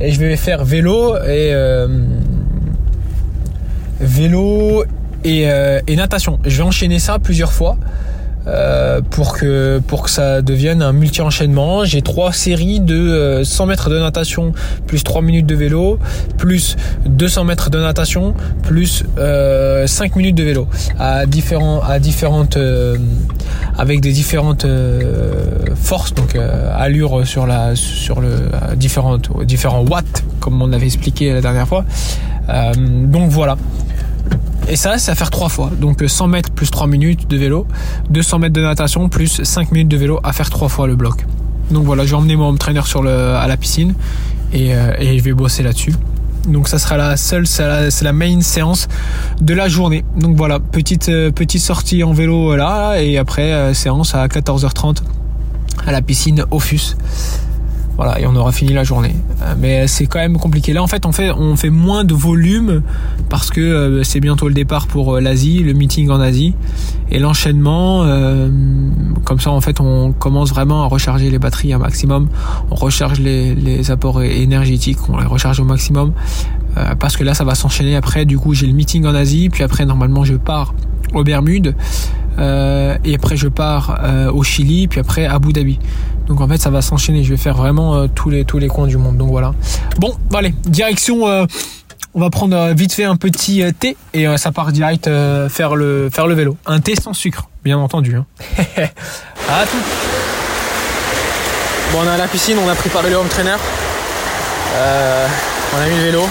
et 0.01 0.13
je 0.13 0.21
vais 0.21 0.37
faire 0.37 0.65
vélo 0.65 1.17
et 1.17 1.51
euh, 1.53 1.89
vélo 4.01 4.85
et, 5.25 5.51
euh, 5.51 5.81
et 5.87 5.97
natation. 5.97 6.39
Je 6.45 6.57
vais 6.59 6.65
enchaîner 6.65 6.99
ça 6.99 7.19
plusieurs 7.19 7.53
fois. 7.53 7.77
Euh, 8.49 9.01
pour 9.11 9.35
que 9.37 9.81
pour 9.87 10.03
que 10.03 10.11
ça 10.11 10.43
devienne 10.43 10.83
un 10.83 10.93
multi-enchaînement. 10.93 11.85
J'ai 11.85 12.03
trois 12.03 12.33
séries 12.33 12.81
de 12.81 13.43
100 13.45 13.65
euh, 13.65 13.67
mètres 13.67 13.89
de 13.89 13.99
natation 13.99 14.53
plus 14.89 15.05
3 15.05 15.23
minutes 15.23 15.47
de 15.47 15.55
vélo 15.55 15.99
plus 16.39 16.77
200 17.07 17.45
mètres 17.45 17.71
de 17.71 17.79
natation 17.79 18.35
plus 18.65 19.05
euh, 19.19 19.87
5 19.87 20.17
minutes 20.17 20.35
de 20.35 20.43
vélo 20.43 20.67
à 20.99 21.27
différents 21.27 21.83
à 21.83 22.01
différentes 22.01 22.57
euh, 22.57 22.97
avec 23.79 24.01
des 24.01 24.13
différentes 24.13 24.67
forces 25.77 26.13
donc 26.15 26.37
allure 26.75 27.27
sur 27.27 27.47
la 27.47 27.77
sur 27.77 28.21
le 28.21 28.51
différentes 28.75 29.31
différents 29.45 29.85
watts 29.85 30.25
comme 30.41 30.61
on 30.63 30.73
avait 30.73 30.87
expliqué 30.87 31.33
la 31.33 31.41
dernière 31.41 31.69
fois. 31.69 31.85
donc 33.07 33.31
voilà. 33.31 33.57
Et 34.69 34.77
ça, 34.77 34.99
c'est 34.99 35.11
à 35.11 35.15
faire 35.15 35.31
trois 35.31 35.49
fois. 35.49 35.71
Donc 35.81 36.03
100 36.07 36.29
mètres 36.29 36.51
plus 36.51 36.71
3 36.71 36.87
minutes 36.87 37.29
de 37.29 37.37
vélo, 37.37 37.67
200 38.11 38.39
mètres 38.39 38.55
de 38.55 38.63
natation 38.63 39.09
plus 39.09 39.43
5 39.43 39.73
minutes 39.73 39.89
de 39.89 39.97
vélo 39.97 40.21
à 40.23 40.33
faire 40.33 40.51
trois 40.51 40.69
fois 40.69 40.87
le 40.87 40.97
bloc. 40.97 41.25
Donc 41.71 41.85
voilà, 41.85 42.05
je 42.05 42.11
vais 42.11 42.17
emmener 42.17 42.37
mon 42.37 42.49
home 42.49 42.59
sur 42.85 43.07
à 43.07 43.47
la 43.47 43.57
piscine 43.57 43.95
et, 44.53 44.75
euh, 44.75 44.93
et 44.99 45.19
je 45.19 45.25
vais 45.25 45.33
bosser 45.33 45.63
là-dessus. 45.63 45.95
Donc 46.47 46.69
ça 46.69 46.79
sera 46.79 46.97
la 46.97 47.17
seule, 47.17 47.47
c'est 47.47 48.03
la, 48.03 48.13
main 48.13 48.41
séance 48.41 48.89
de 49.41 49.55
la 49.55 49.69
journée. 49.69 50.05
Donc 50.17 50.37
voilà, 50.37 50.59
petite 50.59 51.09
euh, 51.09 51.31
petite 51.31 51.63
sortie 51.63 52.03
en 52.03 52.13
vélo 52.13 52.57
là 52.57 52.97
et 53.01 53.17
après 53.17 53.53
euh, 53.53 53.75
séance 53.75 54.15
à 54.15 54.27
14h30 54.27 54.99
à 55.87 55.93
la 55.93 56.03
piscine 56.03 56.45
Opus. 56.51 56.97
Voilà, 58.03 58.21
et 58.21 58.27
on 58.27 58.35
aura 58.35 58.51
fini 58.51 58.73
la 58.73 58.83
journée. 58.83 59.15
Euh, 59.43 59.55
mais 59.61 59.87
c'est 59.87 60.07
quand 60.07 60.19
même 60.19 60.37
compliqué. 60.37 60.73
Là, 60.73 60.83
en 60.83 60.89
fait, 60.89 61.07
on 61.07 61.13
fait, 61.13 61.71
moins 61.71 62.03
de 62.03 62.15
volume 62.15 62.83
parce 63.29 63.53
que 63.53 63.61
euh, 63.61 64.03
c'est 64.03 64.19
bientôt 64.19 64.49
le 64.49 64.55
départ 64.55 64.89
pour 64.89 65.15
euh, 65.15 65.21
l'Asie, 65.21 65.61
le 65.61 65.73
meeting 65.73 66.11
en 66.11 66.19
Asie. 66.19 66.53
Et 67.13 67.21
l'enchaînement, 67.21 68.05
comme 69.25 69.39
ça, 69.39 69.51
en 69.51 69.61
fait, 69.61 69.81
on 69.81 70.13
commence 70.13 70.51
vraiment 70.51 70.83
à 70.83 70.87
recharger 70.87 71.31
les 71.31 71.39
batteries 71.39 71.75
un 71.75 71.79
maximum. 71.79 72.29
On 72.73 72.75
recharge 72.75 73.21
les, 73.21 73.55
les 73.55 73.91
apports 73.91 74.21
énergétiques, 74.23 74.99
on 75.09 75.19
les 75.19 75.27
recharge 75.27 75.61
au 75.61 75.65
maximum. 75.65 76.13
parce 76.99 77.19
que 77.19 77.23
là, 77.23 77.35
ça 77.35 77.45
va 77.45 77.55
s'enchaîner 77.55 77.95
après. 77.97 78.25
Du 78.25 78.39
coup, 78.39 78.55
j'ai 78.55 78.67
le 78.67 78.73
meeting 78.73 79.05
en 79.05 79.15
Asie. 79.15 79.51
Puis 79.51 79.63
après, 79.63 79.85
normalement, 79.85 80.25
je 80.25 80.35
pars 80.35 80.75
aux 81.13 81.23
Bermudes. 81.23 81.77
et 82.39 83.15
après, 83.15 83.37
je 83.37 83.49
pars 83.49 84.01
au 84.33 84.43
Chili. 84.43 84.89
Puis 84.89 84.99
après, 84.99 85.27
à 85.27 85.35
Abu 85.35 85.53
Dhabi. 85.53 85.79
Donc 86.27 86.41
en 86.41 86.49
fait 86.49 86.59
ça 86.59 86.71
va 86.71 86.83
s'enchaîner. 86.83 87.25
Je 87.25 87.31
vais 87.31 87.37
faire 87.37 87.57
vraiment 87.57 87.97
euh, 87.97 88.07
tous 88.13 88.31
les 88.31 88.45
tous 88.45 88.59
les 88.59 88.69
coins 88.69 88.87
du 88.87 88.97
monde. 88.97 89.17
Donc 89.17 89.31
voilà. 89.31 89.53
Bon, 89.99 90.15
allez, 90.35 90.55
direction. 90.65 91.29
Euh, 91.29 91.47
on 92.15 92.21
va 92.21 92.29
prendre 92.29 92.57
euh, 92.57 92.75
vite 92.75 92.93
fait 92.93 93.05
un 93.05 93.17
petit 93.17 93.63
thé 93.79 93.97
et 94.13 94.27
ça 94.37 94.53
part 94.53 94.71
direct 94.73 95.09
faire 95.49 95.77
le 95.77 96.11
faire 96.13 96.27
le 96.27 96.35
vélo. 96.35 96.57
Un 96.67 96.81
thé 96.81 96.95
sans 96.95 97.15
sucre, 97.15 97.49
bien 97.65 97.79
entendu. 97.79 98.17
Hein. 98.17 98.27
à 99.49 99.65
tout. 99.65 99.77
Bon, 101.93 101.99
on 102.03 102.05
est 102.05 102.15
à 102.15 102.19
la 102.19 102.29
piscine, 102.29 102.57
on 102.65 102.69
a 102.69 102.75
préparé 102.75 103.11
le 103.11 103.17
home 103.17 103.29
trainer. 103.29 103.57
On 105.75 105.81
a 105.81 105.87
mis 105.87 105.97
le 105.97 106.03
vélo 106.03 106.29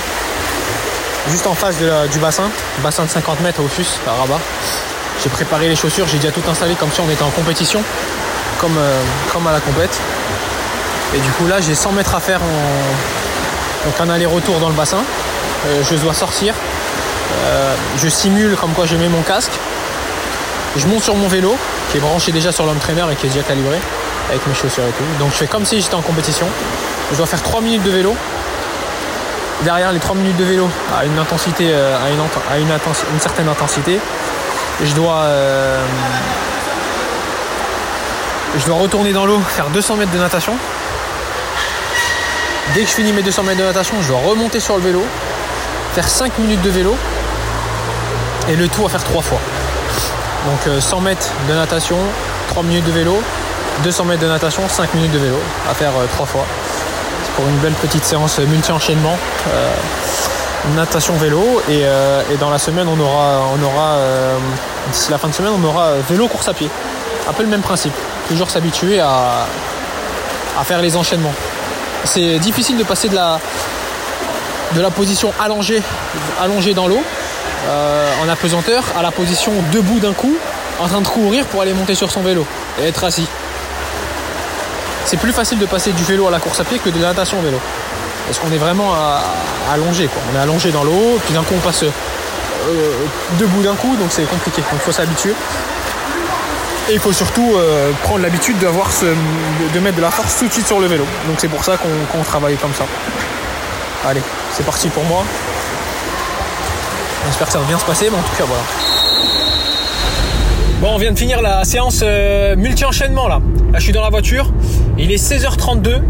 juste 1.30 1.48
en 1.48 1.54
face 1.54 1.76
du 2.12 2.20
bassin, 2.20 2.50
bassin 2.84 3.04
de 3.04 3.10
50 3.10 3.42
mètres 3.42 3.62
au 3.62 3.68
FUS 3.68 4.00
à 4.08 4.14
Rabat. 4.14 4.40
J'ai 5.24 5.30
préparé 5.30 5.70
les 5.70 5.76
chaussures, 5.76 6.08
j'ai 6.08 6.18
déjà 6.18 6.32
tout 6.32 6.42
installé 6.50 6.76
comme 6.76 6.92
si 6.92 7.00
on 7.00 7.10
était 7.10 7.24
en 7.24 7.30
compétition, 7.30 7.84
comme, 8.62 8.78
euh, 8.78 9.02
comme 9.34 9.48
à 9.48 9.52
la 9.52 9.60
compète. 9.60 10.00
Et 11.14 11.20
du 11.20 11.30
coup 11.32 11.48
là 11.48 11.60
j'ai 11.60 11.76
100 11.76 11.92
mètres 11.92 12.16
à 12.16 12.22
faire 12.22 12.42
en 12.42 13.86
donc 13.86 14.00
un 14.00 14.10
aller-retour 14.10 14.60
dans 14.60 14.70
le 14.70 14.76
bassin. 14.76 15.04
Euh, 15.68 15.82
je 15.90 15.96
dois 15.96 16.14
sortir. 16.14 16.54
Euh, 17.44 17.74
je 17.98 18.08
simule 18.08 18.56
comme 18.56 18.72
quoi 18.72 18.86
je 18.86 18.96
mets 18.96 19.10
mon 19.10 19.22
casque. 19.22 19.54
Je 20.78 20.88
monte 20.88 21.04
sur 21.04 21.16
mon 21.16 21.28
vélo 21.28 21.58
qui 21.90 21.98
est 21.98 22.00
branché 22.00 22.32
déjà 22.32 22.52
sur 22.52 22.66
l'homme 22.66 22.78
trainer 22.78 23.06
et 23.12 23.16
qui 23.16 23.26
est 23.26 23.30
déjà 23.30 23.44
calibré 23.44 23.78
avec 24.30 24.46
mes 24.48 24.54
chaussures 24.54 24.84
et 24.84 24.92
tout. 24.92 25.04
Donc 25.20 25.32
je 25.32 25.38
fais 25.38 25.48
comme 25.48 25.66
si 25.66 25.82
j'étais 25.82 25.96
en 25.96 26.02
compétition. 26.02 26.48
Je 27.12 27.18
dois 27.18 27.26
faire 27.26 27.42
3 27.42 27.62
minutes 27.62 27.84
de 27.84 27.92
vélo. 27.92 28.16
Derrière 29.64 29.92
les 29.92 30.00
3 30.00 30.16
minutes 30.16 30.38
de 30.38 30.44
vélo 30.44 30.70
à 30.98 31.06
une 31.06 31.20
intensité, 31.20 31.72
euh, 31.72 31.98
à, 31.98 32.10
une, 32.10 32.70
une, 32.70 33.20
certaine 33.20 33.48
intensité, 33.48 34.00
je 34.84 34.94
dois, 34.94 35.26
je 38.58 38.66
dois 38.66 38.76
retourner 38.76 39.14
dans 39.14 39.26
l'eau, 39.26 39.40
faire 39.40 39.70
200 39.70 39.96
mètres 39.96 40.12
de 40.12 40.18
natation. 40.18 40.54
Dès 42.74 42.82
que 42.82 42.88
je 42.88 42.94
finis 42.94 43.14
mes 43.14 43.22
200 43.22 43.44
mètres 43.44 43.60
de 43.60 43.66
natation, 43.66 43.96
je 44.02 44.10
dois 44.10 44.20
remonter 44.20 44.60
sur 44.60 44.76
le 44.76 44.82
vélo, 44.82 45.04
faire 45.94 46.08
5 46.08 46.38
minutes 46.40 46.62
de 46.62 46.70
vélo 46.70 46.96
et 48.50 48.56
le 48.56 48.68
tout 48.68 48.86
à 48.86 48.90
faire 48.90 49.04
3 49.04 49.22
fois. 49.22 49.40
Donc 50.46 50.82
100 50.82 50.98
euh, 50.98 51.02
mètres 51.02 51.32
de 51.50 51.54
natation, 51.54 51.98
3 52.50 52.64
minutes 52.64 52.86
de 52.86 52.92
vélo, 52.92 53.22
200 53.84 54.06
mètres 54.06 54.22
de 54.22 54.28
natation, 54.28 54.68
5 54.68 54.94
minutes 54.96 55.12
de 55.12 55.20
vélo 55.20 55.40
à 55.70 55.74
faire 55.74 55.92
3 55.92 56.02
euh, 56.04 56.28
fois. 56.28 56.46
C'est 57.24 57.32
pour 57.34 57.48
une 57.48 57.58
belle 57.58 57.74
petite 57.74 58.04
séance 58.04 58.40
multi-enchaînement. 58.40 59.18
Euh, 59.54 59.72
natation 60.76 61.16
vélo 61.16 61.62
et, 61.70 61.84
dans 62.40 62.52
la 62.52 62.60
semaine 62.60 62.88
on 62.88 63.00
aura, 63.00 63.42
on 63.52 63.64
aura 63.64 63.98
d'ici 64.92 65.10
la 65.10 65.18
fin 65.18 65.28
de 65.28 65.34
semaine 65.34 65.54
on 65.60 65.68
aura 65.68 65.94
vélo 66.08 66.28
course 66.28 66.50
à 66.50 66.54
pied. 66.54 66.70
Un 67.28 67.34
peu 67.34 67.42
le 67.42 67.50
même 67.50 67.62
principe. 67.62 67.94
Toujours 68.32 68.50
s'habituer 68.50 68.98
à, 69.02 69.46
à 70.58 70.64
faire 70.64 70.82
les 70.82 70.96
enchaînements. 70.96 71.34
C'est 72.06 72.40
difficile 72.40 72.78
de 72.78 72.84
passer 72.86 73.10
de 73.10 73.16
la, 73.16 73.42
de 74.74 74.80
la 74.80 74.90
position 74.90 75.34
allongée, 75.38 75.84
allongée 76.42 76.74
dans 76.74 76.88
l'eau, 76.88 77.04
euh, 77.68 78.10
en 78.24 78.30
apesanteur, 78.30 78.86
à 78.98 79.02
la 79.02 79.12
position 79.12 79.52
debout 79.74 80.00
d'un 80.00 80.14
coup, 80.14 80.38
en 80.80 80.88
train 80.88 81.02
de 81.02 81.08
courir 81.10 81.46
pour 81.48 81.62
aller 81.62 81.74
monter 81.74 81.94
sur 81.94 82.10
son 82.10 82.22
vélo 82.22 82.46
et 82.80 82.88
être 82.88 83.04
assis. 83.04 83.28
C'est 85.04 85.18
plus 85.18 85.34
facile 85.34 85.60
de 85.60 85.66
passer 85.66 85.92
du 85.92 86.04
vélo 86.06 86.26
à 86.26 86.32
la 86.32 86.40
course 86.40 86.62
à 86.62 86.64
pied 86.64 86.80
que 86.80 86.90
de 86.90 87.02
la 87.02 87.10
natation 87.10 87.38
au 87.38 87.42
vélo. 87.42 87.60
Parce 88.28 88.40
qu'on 88.40 88.52
est 88.54 88.60
vraiment 88.60 88.94
allongé. 89.74 90.10
On 90.32 90.38
est 90.38 90.42
allongé 90.42 90.72
dans 90.72 90.86
l'eau, 90.86 91.20
puis 91.26 91.34
d'un 91.34 91.44
coup 91.44 91.56
on 91.58 91.60
passe 91.60 91.84
euh, 91.84 91.90
debout 93.38 93.62
d'un 93.62 93.76
coup, 93.76 93.94
donc 93.98 94.08
c'est 94.10 94.24
compliqué. 94.24 94.62
Donc 94.62 94.80
il 94.80 94.86
faut 94.86 94.94
s'habituer. 94.94 95.34
Et 96.90 96.94
il 96.94 97.00
faut 97.00 97.14
surtout 97.14 97.54
euh, 97.56 97.92
prendre 98.04 98.22
l'habitude 98.22 98.58
d'avoir 98.60 98.90
de, 99.02 99.80
mettre 99.80 99.98
de 99.98 100.02
la 100.02 100.12
force 100.12 100.38
tout 100.38 100.48
de 100.48 100.52
suite 100.52 100.68
sur 100.68 100.80
le 100.80 100.88
vélo. 100.88 101.06
Donc 101.28 101.38
c'est 101.38 101.48
pour 101.48 101.64
ça 101.64 101.78
qu'on 101.78 102.24
travaille 102.24 102.56
comme 102.58 102.74
ça. 102.74 102.86
Allez, 104.06 104.22
c'est 104.54 104.66
parti 104.66 104.90
pour 104.90 105.04
moi. 105.04 105.24
J'espère 107.28 107.48
que 107.48 107.54
ça 107.54 107.60
va 107.60 107.66
bien 107.66 107.78
se 107.78 107.86
passer, 107.86 108.08
mais 108.12 108.18
en 108.18 108.24
tout 108.24 108.36
cas 108.36 108.46
voilà. 108.46 108.64
Bon, 110.82 110.96
on 110.96 110.98
vient 110.98 111.12
de 111.12 111.20
finir 111.20 111.42
la 111.42 111.64
séance 111.64 112.02
euh, 112.04 112.56
multi-enchaînement 112.56 113.28
là. 113.28 113.40
Là, 113.72 113.78
je 113.78 113.84
suis 113.84 113.94
dans 113.94 114.02
la 114.02 114.10
voiture. 114.10 114.52
Il 114.98 115.12
est 115.12 115.24
16h32 115.24 116.02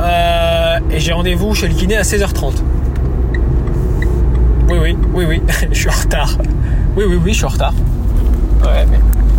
euh, 0.00 0.78
et 0.90 1.00
j'ai 1.00 1.12
rendez-vous 1.12 1.54
chez 1.54 1.66
le 1.66 1.74
kiné 1.74 1.96
à 1.96 2.02
16h30. 2.02 2.52
Oui, 4.68 4.78
oui, 4.80 4.96
oui, 5.14 5.24
oui, 5.26 5.42
je 5.72 5.78
suis 5.78 5.88
en 5.88 5.92
retard. 5.92 6.36
Oui, 6.96 7.04
oui, 7.08 7.18
oui, 7.24 7.32
je 7.32 7.38
suis 7.38 7.46
en 7.46 7.48
retard. 7.48 7.72
Ouais, 8.62 8.86
mais 8.90 8.98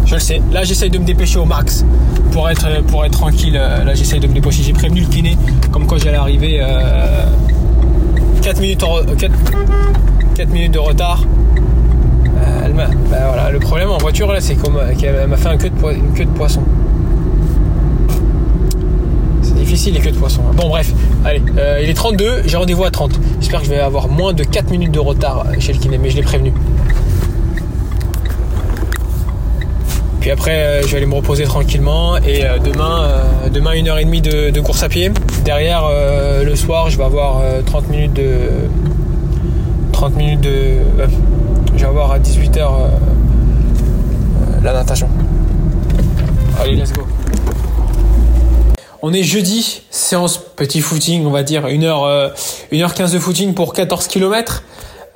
je 0.10 0.16
le 0.16 0.20
sais. 0.20 0.42
Là, 0.51 0.63
j'essaye 0.63 0.89
de 0.89 0.98
me 0.98 1.06
dépêcher 1.06 1.38
au 1.38 1.46
max 1.46 1.86
pour 2.32 2.50
être, 2.50 2.82
pour 2.88 3.06
être 3.06 3.12
tranquille. 3.12 3.56
Euh, 3.56 3.84
là, 3.84 3.94
j'essaye 3.94 4.20
de 4.20 4.28
me 4.28 4.34
dépêcher. 4.34 4.63
J'ai 4.63 4.74
prévenu 4.74 5.01
le 5.01 5.08
kiné 5.08 5.38
comme 5.72 5.86
quoi 5.86 6.00
j'allais 6.00 6.18
arriver 6.18 6.66
4 8.42 8.60
minutes, 8.60 8.84
en, 8.84 9.04
4, 10.36 10.50
minutes 10.50 10.74
de 10.74 10.80
retard. 10.80 11.24
Euh, 12.38 12.70
bah, 12.70 13.51
le 13.51 13.60
problème 13.60 13.92
en 13.92 14.00
voiture 14.00 14.32
là, 14.32 14.42
c'est 14.42 14.56
qu'elle 14.56 15.28
m'a 15.28 15.38
fait 15.38 15.58
queue 15.58 15.70
de, 15.70 15.94
une 15.94 16.13
queue 16.13 16.25
de 16.25 16.30
poisson. 16.32 16.63
C'est 19.44 19.56
difficile 19.56 19.94
les 19.94 20.00
queues 20.00 20.12
de 20.12 20.18
poisson. 20.18 20.42
Hein. 20.50 20.54
Bon 20.56 20.70
bref, 20.70 20.92
allez, 21.24 21.44
euh, 21.58 21.82
il 21.84 21.89
est 21.89 21.94
32, 21.94 22.44
j'ai 22.46 22.58
rendez-vous 22.58 22.86
à 22.86 22.89
30. 22.89 23.20
J'espère 23.42 23.60
que 23.60 23.66
je 23.68 23.72
vais 23.72 23.80
avoir 23.80 24.08
moins 24.08 24.34
de 24.34 24.44
4 24.44 24.72
minutes 24.72 24.92
de 24.92 25.00
retard 25.00 25.46
chez 25.60 25.74
le 25.74 25.78
kiné, 25.78 26.00
mais 26.00 26.10
je 26.10 26.16
l'ai 26.16 26.24
prévenu. 26.24 26.51
Puis 30.20 30.32
après, 30.32 30.52
euh, 30.52 30.82
je 30.82 30.88
vais 30.88 30.98
aller 30.98 31.06
me 31.06 31.16
reposer 31.16 31.46
tranquillement. 31.46 32.18
Et 32.18 32.44
euh, 32.44 32.58
demain, 32.60 33.04
euh, 33.04 33.50
demain 33.50 33.72
une 33.74 33.88
heure 33.88 33.98
et 33.98 34.06
demie 34.06 34.22
de, 34.22 34.60
course 34.60 34.84
à 34.84 34.90
pied. 34.90 35.12
Derrière, 35.46 35.90
le 36.44 36.56
soir, 36.56 36.90
je 36.90 36.98
vais 36.98 37.06
avoir 37.06 37.42
30 37.66 37.90
minutes 37.90 38.14
de. 38.14 38.50
30 39.94 40.16
minutes 40.16 40.42
de. 40.42 40.78
je 41.76 41.80
vais 41.80 41.86
avoir 41.86 42.12
à 42.12 42.20
18h 42.20 42.70
la 44.64 44.74
natation. 44.74 45.10
Allez, 46.60 46.76
let's 46.76 46.92
go. 46.92 47.04
On 49.02 49.14
est 49.14 49.24
jeudi, 49.24 49.84
séance 49.90 50.38
petit 50.38 50.82
footing, 50.82 51.26
on 51.26 51.32
va 51.32 51.44
dire 51.44 51.68
1h, 51.68 52.32
1h15 52.74 53.14
de 53.14 53.20
footing 53.20 53.54
pour 53.54 53.74
14 53.74 54.08
km. 54.08 54.64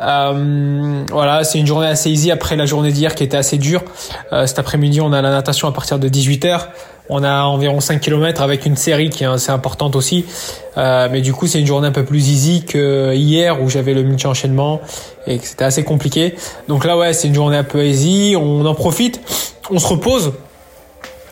Euh, 0.03 1.03
voilà, 1.09 1.43
c'est 1.43 1.59
une 1.59 1.67
journée 1.67 1.87
assez 1.87 2.09
easy 2.09 2.31
après 2.31 2.55
la 2.55 2.65
journée 2.65 2.91
d'hier 2.91 3.15
qui 3.15 3.23
était 3.23 3.37
assez 3.37 3.57
dure. 3.57 3.83
Euh, 4.31 4.45
cet 4.45 4.59
après-midi, 4.59 5.01
on 5.01 5.13
a 5.13 5.21
la 5.21 5.31
natation 5.31 5.67
à 5.67 5.71
partir 5.71 5.99
de 5.99 6.09
18h. 6.09 6.67
On 7.09 7.23
a 7.23 7.43
environ 7.43 7.79
5 7.81 7.99
km 7.99 8.41
avec 8.41 8.65
une 8.65 8.77
série 8.77 9.09
qui 9.09 9.23
est 9.23 9.27
assez 9.27 9.51
importante 9.51 9.95
aussi. 9.95 10.25
Euh, 10.77 11.09
mais 11.11 11.21
du 11.21 11.33
coup, 11.33 11.47
c'est 11.47 11.59
une 11.59 11.67
journée 11.67 11.87
un 11.87 11.91
peu 11.91 12.05
plus 12.05 12.29
easy 12.29 12.63
que 12.65 13.13
hier 13.13 13.61
où 13.61 13.69
j'avais 13.69 13.93
le 13.93 14.03
multi-enchaînement 14.03 14.79
et 15.27 15.37
que 15.37 15.45
c'était 15.45 15.65
assez 15.65 15.83
compliqué. 15.83 16.35
Donc 16.67 16.85
là, 16.85 16.97
ouais, 16.97 17.13
c'est 17.13 17.27
une 17.27 17.35
journée 17.35 17.57
un 17.57 17.63
peu 17.63 17.85
easy. 17.85 18.35
On 18.37 18.65
en 18.65 18.75
profite, 18.75 19.21
on 19.69 19.79
se 19.79 19.87
repose. 19.87 20.33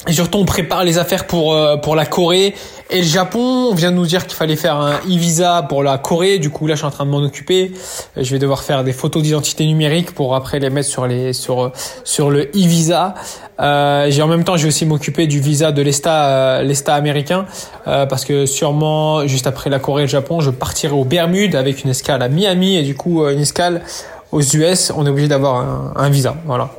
Et 0.07 0.13
surtout, 0.13 0.39
on 0.39 0.45
prépare 0.45 0.83
les 0.83 0.97
affaires 0.97 1.27
pour 1.27 1.53
euh, 1.53 1.77
pour 1.77 1.95
la 1.95 2.05
Corée 2.05 2.55
et 2.89 2.97
le 2.97 3.07
Japon. 3.07 3.69
On 3.71 3.75
vient 3.75 3.91
de 3.91 3.97
nous 3.97 4.07
dire 4.07 4.25
qu'il 4.25 4.35
fallait 4.35 4.55
faire 4.55 4.75
un 4.75 4.95
e-visa 5.07 5.63
pour 5.69 5.83
la 5.83 5.97
Corée. 5.99 6.39
Du 6.39 6.49
coup, 6.49 6.65
là, 6.65 6.73
je 6.73 6.79
suis 6.79 6.87
en 6.87 6.91
train 6.91 7.05
de 7.05 7.11
m'en 7.11 7.23
occuper. 7.23 7.71
Je 8.17 8.31
vais 8.31 8.39
devoir 8.39 8.63
faire 8.63 8.83
des 8.83 8.93
photos 8.93 9.21
d'identité 9.21 9.65
numérique 9.65 10.11
pour 10.11 10.35
après 10.35 10.59
les 10.59 10.69
mettre 10.71 10.89
sur 10.89 11.05
les 11.05 11.33
sur 11.33 11.71
sur 12.03 12.31
le 12.31 12.49
e-visa. 12.55 13.13
Euh, 13.61 14.07
j'ai 14.09 14.21
en 14.21 14.27
même 14.27 14.43
temps, 14.43 14.57
je 14.57 14.63
vais 14.63 14.69
aussi 14.69 14.85
m'occuper 14.85 15.27
du 15.27 15.39
visa 15.39 15.71
de 15.71 15.81
l'ESTA 15.81 16.25
euh, 16.25 16.63
l'ESTA 16.63 16.95
américain 16.95 17.45
euh, 17.87 18.07
parce 18.07 18.25
que 18.25 18.47
sûrement 18.47 19.27
juste 19.27 19.45
après 19.45 19.69
la 19.69 19.77
Corée 19.77 20.03
et 20.03 20.05
le 20.05 20.09
Japon, 20.09 20.41
je 20.41 20.49
partirai 20.49 20.93
aux 20.93 21.05
Bermudes 21.05 21.55
avec 21.55 21.83
une 21.83 21.91
escale 21.91 22.23
à 22.23 22.27
Miami 22.27 22.77
et 22.77 22.83
du 22.83 22.95
coup 22.95 23.27
une 23.27 23.39
escale 23.39 23.83
aux 24.31 24.41
US, 24.41 24.91
on 24.95 25.05
est 25.05 25.09
obligé 25.09 25.27
d'avoir 25.27 25.91
un, 25.95 26.09
visa. 26.09 26.35
Voilà. 26.45 26.69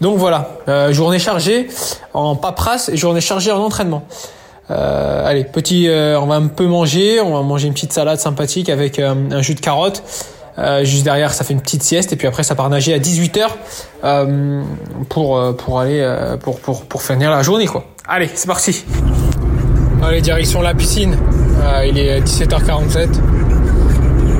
Donc 0.00 0.18
voilà, 0.18 0.50
euh, 0.68 0.92
journée 0.92 1.18
chargée 1.18 1.68
en 2.12 2.36
paperasse 2.36 2.88
et 2.88 2.96
journée 2.96 3.20
chargée 3.20 3.50
en 3.50 3.60
entraînement. 3.60 4.02
Euh, 4.70 5.26
allez, 5.26 5.44
petit, 5.44 5.88
euh, 5.88 6.20
on 6.20 6.26
va 6.26 6.34
un 6.34 6.48
peu 6.48 6.66
manger, 6.66 7.20
on 7.20 7.34
va 7.34 7.42
manger 7.42 7.68
une 7.68 7.72
petite 7.72 7.92
salade 7.92 8.18
sympathique 8.18 8.68
avec 8.68 8.98
un 8.98 9.40
jus 9.40 9.54
de 9.54 9.60
carotte. 9.60 10.02
juste 10.82 11.04
derrière, 11.04 11.32
ça 11.32 11.44
fait 11.44 11.54
une 11.54 11.62
petite 11.62 11.82
sieste 11.82 12.12
et 12.12 12.16
puis 12.16 12.26
après, 12.26 12.42
ça 12.42 12.54
part 12.54 12.68
nager 12.68 12.92
à 12.92 12.98
18 12.98 13.38
h 14.04 14.64
pour 15.08 15.56
pour 15.56 15.80
aller 15.80 16.36
pour 16.42 16.60
pour 16.60 16.84
pour 16.84 17.02
finir 17.02 17.30
la 17.30 17.42
journée 17.42 17.66
quoi. 17.66 17.84
Allez, 18.06 18.28
c'est 18.34 18.48
parti. 18.48 18.84
Allez, 20.02 20.20
direction 20.20 20.60
la 20.60 20.74
piscine. 20.74 21.16
il 21.86 21.98
est 21.98 22.20
17h47. 22.20 23.37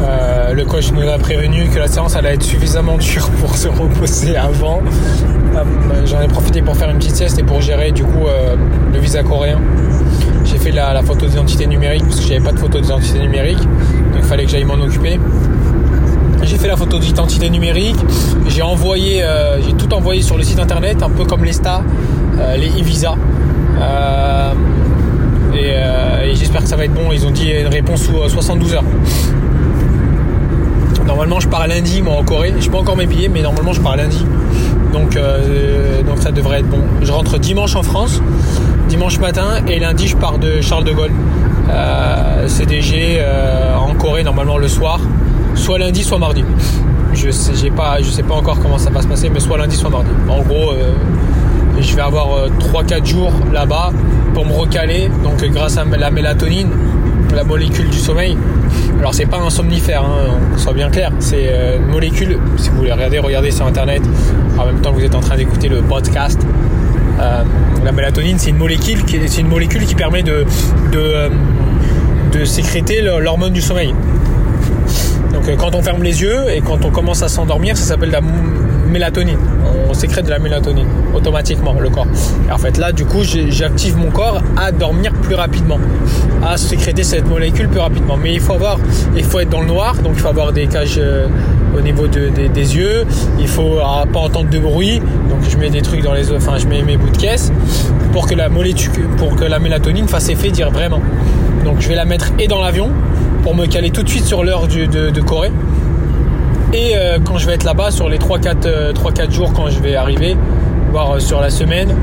Euh, 0.09 0.55
le 0.55 0.65
coach 0.65 0.93
nous 0.93 1.07
a 1.07 1.19
prévenu 1.19 1.69
que 1.69 1.79
la 1.79 1.88
séance 1.88 2.17
allait 2.17 2.35
être 2.35 2.43
suffisamment 2.43 2.97
dure 2.97 3.29
pour 3.41 3.57
se 3.57 3.69
reposer 3.69 4.37
avant. 4.37 4.81
Euh, 5.55 6.07
j'en 6.07 6.21
ai 6.21 6.29
profité 6.29 6.62
pour 6.62 6.77
faire 6.77 6.88
une 6.91 6.99
petite 6.99 7.17
sieste 7.17 7.38
et 7.38 7.43
pour 7.43 7.61
gérer 7.61 7.93
du 7.93 8.05
coup 8.05 8.27
euh, 8.27 8.57
le 8.93 8.99
visa 8.99 9.23
coréen. 9.23 9.61
J'ai 10.45 10.57
fait 10.57 10.71
la, 10.71 11.03
photo 11.03 11.27
d'identité 11.27 11.67
numérique 11.67 12.05
parce 12.05 12.21
que 12.21 12.27
j'avais 12.27 12.45
pas 12.45 12.53
de 12.53 12.59
photo 12.59 12.81
d'identité 12.81 13.19
numérique, 13.19 13.59
donc 13.59 14.19
il 14.19 14.25
fallait 14.25 14.45
que 14.45 14.50
j'aille 14.50 14.65
m'en 14.65 14.75
occuper. 14.75 15.21
J'ai 16.43 16.57
fait 16.57 16.69
la 16.69 16.77
photo 16.77 16.99
d'identité 16.99 17.50
numérique, 17.50 17.99
j'ai 18.49 18.62
envoyé, 18.62 19.23
j'ai 19.67 19.75
tout 19.75 19.93
envoyé 19.93 20.23
sur 20.23 20.38
le 20.38 20.45
site 20.45 20.59
internet, 20.59 21.03
un 21.03 21.11
peu 21.11 21.25
comme 21.25 21.45
les 21.45 21.53
les 22.57 22.81
e-visa. 22.81 23.17
et, 25.55 26.31
et 26.31 26.35
j'espère 26.35 26.62
que 26.62 26.69
ça 26.69 26.77
va 26.77 26.87
être 26.87 26.95
bon. 26.95 27.12
Ils 27.12 27.27
ont 27.27 27.31
dit 27.31 27.50
une 27.50 27.67
réponse 27.67 28.05
sous 28.05 28.29
72 28.29 28.75
heures. 28.75 28.85
Normalement, 31.09 31.41
je 31.41 31.49
pars 31.49 31.67
lundi, 31.67 32.03
moi, 32.03 32.17
en 32.17 32.23
Corée. 32.23 32.53
Je 32.61 32.69
peux 32.69 32.77
encore 32.77 32.95
mes 32.95 33.07
billets, 33.07 33.31
mais 33.31 33.41
normalement, 33.41 33.73
je 33.73 33.81
pars 33.81 33.97
lundi. 33.97 34.27
Donc, 34.93 35.17
euh, 35.17 36.03
donc 36.03 36.19
ça 36.19 36.31
devrait 36.31 36.61
être 36.61 36.69
bon. 36.69 36.83
Je 37.00 37.11
rentre 37.11 37.38
dimanche 37.38 37.75
en 37.77 37.83
France, 37.83 38.21
dimanche 38.91 39.19
matin, 39.19 39.62
et 39.67 39.79
lundi, 39.81 40.07
je 40.07 40.17
pars 40.17 40.38
de 40.38 40.61
Charles 40.61 40.85
de 40.85 40.93
Gaulle 40.93 41.12
CDG 42.47 43.23
en 43.79 43.95
Corée 43.95 44.23
normalement 44.23 44.57
le 44.57 44.69
soir, 44.69 45.00
soit 45.55 45.79
lundi, 45.79 46.03
soit 46.03 46.19
mardi. 46.19 46.45
Je 47.15 47.31
sais, 47.31 47.53
j'ai 47.55 47.71
pas, 47.71 48.00
je 48.00 48.11
sais 48.11 48.23
pas 48.23 48.35
encore 48.35 48.59
comment 48.61 48.79
ça 48.79 48.91
va 48.91 49.03
se 49.03 49.07
passer, 49.07 49.31
mais 49.31 49.41
soit 49.41 49.59
lundi, 49.59 49.77
soit 49.77 49.91
mardi. 49.91 50.11
En 50.29 50.41
gros, 50.43 50.73
je 51.81 51.95
vais 51.95 52.03
avoir 52.03 52.49
3-4 52.59 53.05
jours 53.07 53.33
là-bas 53.53 53.93
pour 54.35 54.47
me 54.47 54.53
recaler. 54.53 55.11
Donc 55.25 55.43
grâce 55.53 55.79
à 55.79 55.85
la 55.85 56.11
mélatonine, 56.11 56.71
la 57.35 57.44
molécule 57.44 57.88
du 57.88 57.99
sommeil. 57.99 58.37
Alors 58.99 59.14
c'est 59.14 59.26
pas 59.26 59.38
un 59.38 59.50
somnifère, 59.50 60.02
hein, 60.02 60.38
on 60.54 60.58
soit 60.58 60.73
bien 60.73 60.90
clair. 60.90 61.12
C'est 61.18 61.76
une 61.76 61.87
molécule. 61.87 62.38
Si 62.56 62.70
vous 62.70 62.78
voulez 62.78 62.92
regarder, 62.92 63.18
regardez 63.18 63.50
sur 63.50 63.66
internet. 63.66 64.02
En 64.58 64.66
même 64.66 64.80
temps 64.80 64.92
que 64.92 64.99
vous 64.99 65.04
êtes 65.04 65.14
en 65.14 65.20
train 65.20 65.37
d'écouter 65.37 65.68
le 65.68 65.82
podcast. 65.82 66.40
Euh, 67.20 67.42
la 67.85 67.92
mélatonine, 67.92 68.38
c'est 68.38 68.50
une 68.50 68.58
molécule 68.58 69.04
qui, 69.04 69.18
c'est 69.26 69.40
une 69.40 69.49
molécule 69.49 69.85
qui 69.85 69.94
permet 69.94 70.23
de, 70.23 70.47
euh, 70.94 71.28
de 72.32 72.44
sécréter 72.44 73.02
l'hormone 73.02 73.52
du 73.52 73.61
sommeil. 73.61 73.94
Donc 75.32 75.49
euh, 75.49 75.56
quand 75.56 75.75
on 75.75 75.82
ferme 75.82 76.02
les 76.02 76.23
yeux 76.23 76.50
et 76.50 76.61
quand 76.61 76.85
on 76.85 76.90
commence 76.90 77.23
à 77.23 77.28
s'endormir, 77.28 77.76
ça 77.76 77.85
s'appelle 77.85 78.11
la 78.11 78.20
mélatonine. 78.20 79.38
On 79.88 79.94
sécrète 79.94 80.26
de 80.26 80.30
la 80.30 80.38
mélatonine 80.38 80.87
automatiquement 81.14 81.75
le 81.78 81.90
corps. 81.90 82.06
Et 82.49 82.52
en 82.52 82.58
fait 82.58 82.78
là, 82.78 82.92
du 82.92 83.04
coup, 83.04 83.23
j'active 83.23 83.97
mon 83.97 84.11
corps 84.11 84.42
à 84.56 84.73
dormir 84.73 85.12
plus 85.12 85.35
rapidement, 85.35 85.78
à 86.44 86.56
sécréter 86.56 87.02
cette 87.02 87.28
molécule 87.28 87.68
plus 87.68 87.80
rapidement. 87.80 88.16
Mais 88.16 88.35
il 88.35 88.40
faut 88.40 88.54
avoir, 88.54 88.78
il 89.16 89.25
faut 89.25 89.40
être 89.40 89.50
dans 89.50 89.61
le 89.61 89.66
noir, 89.66 89.94
donc 89.97 90.12
il 90.14 90.20
faut 90.20 90.28
avoir 90.28 90.52
des 90.52 90.66
cages 90.66 91.00
au 91.76 91.80
niveau 91.80 92.06
des 92.06 92.76
yeux. 92.76 93.04
Il 93.38 93.49
faut 93.49 93.78
pas 94.12 94.20
entendre 94.20 94.50
de 94.50 94.58
bruit, 94.58 95.00
donc 95.30 95.40
je 95.49 95.56
mets 95.56 95.70
des 95.70 95.82
trucs 95.82 96.02
dans 96.02 96.12
les, 96.12 96.32
enfin 96.32 96.56
je 96.58 96.66
mets 96.66 96.82
mes 96.82 96.97
bouts 96.97 97.11
de 97.11 97.16
caisse 97.16 97.52
pour 98.12 98.26
que 98.26 98.35
la 98.35 98.49
molécule, 98.49 99.08
pour 99.16 99.37
que 99.37 99.44
la 99.44 99.58
mélatonine 99.58 100.08
fasse 100.08 100.28
effet 100.28 100.50
dire 100.50 100.70
vraiment. 100.70 101.00
Donc 101.64 101.80
je 101.80 101.88
vais 101.88 101.94
la 101.94 102.04
mettre 102.04 102.32
et 102.38 102.49
dans 102.49 102.61
l'avion 102.62 102.90
pour 103.42 103.54
me 103.54 103.66
caler 103.66 103.90
tout 103.90 104.02
de 104.02 104.09
suite 104.09 104.25
sur 104.25 104.45
l'heure 104.45 104.66
de, 104.66 105.21
Corée. 105.21 105.52
Et 106.73 106.92
euh, 106.97 107.18
quand 107.25 107.38
je 107.38 107.47
vais 107.47 107.54
être 107.54 107.64
là-bas 107.64 107.90
sur 107.90 108.09
les 108.09 108.18
3-4 108.18 108.66
euh, 108.66 109.30
jours 109.30 109.52
quand 109.52 109.68
je 109.68 109.80
vais 109.80 109.97
arriver, 109.97 110.37
voire 110.92 111.16
euh, 111.16 111.18
sur 111.18 111.40
la 111.40 111.50
semaine, 111.50 111.95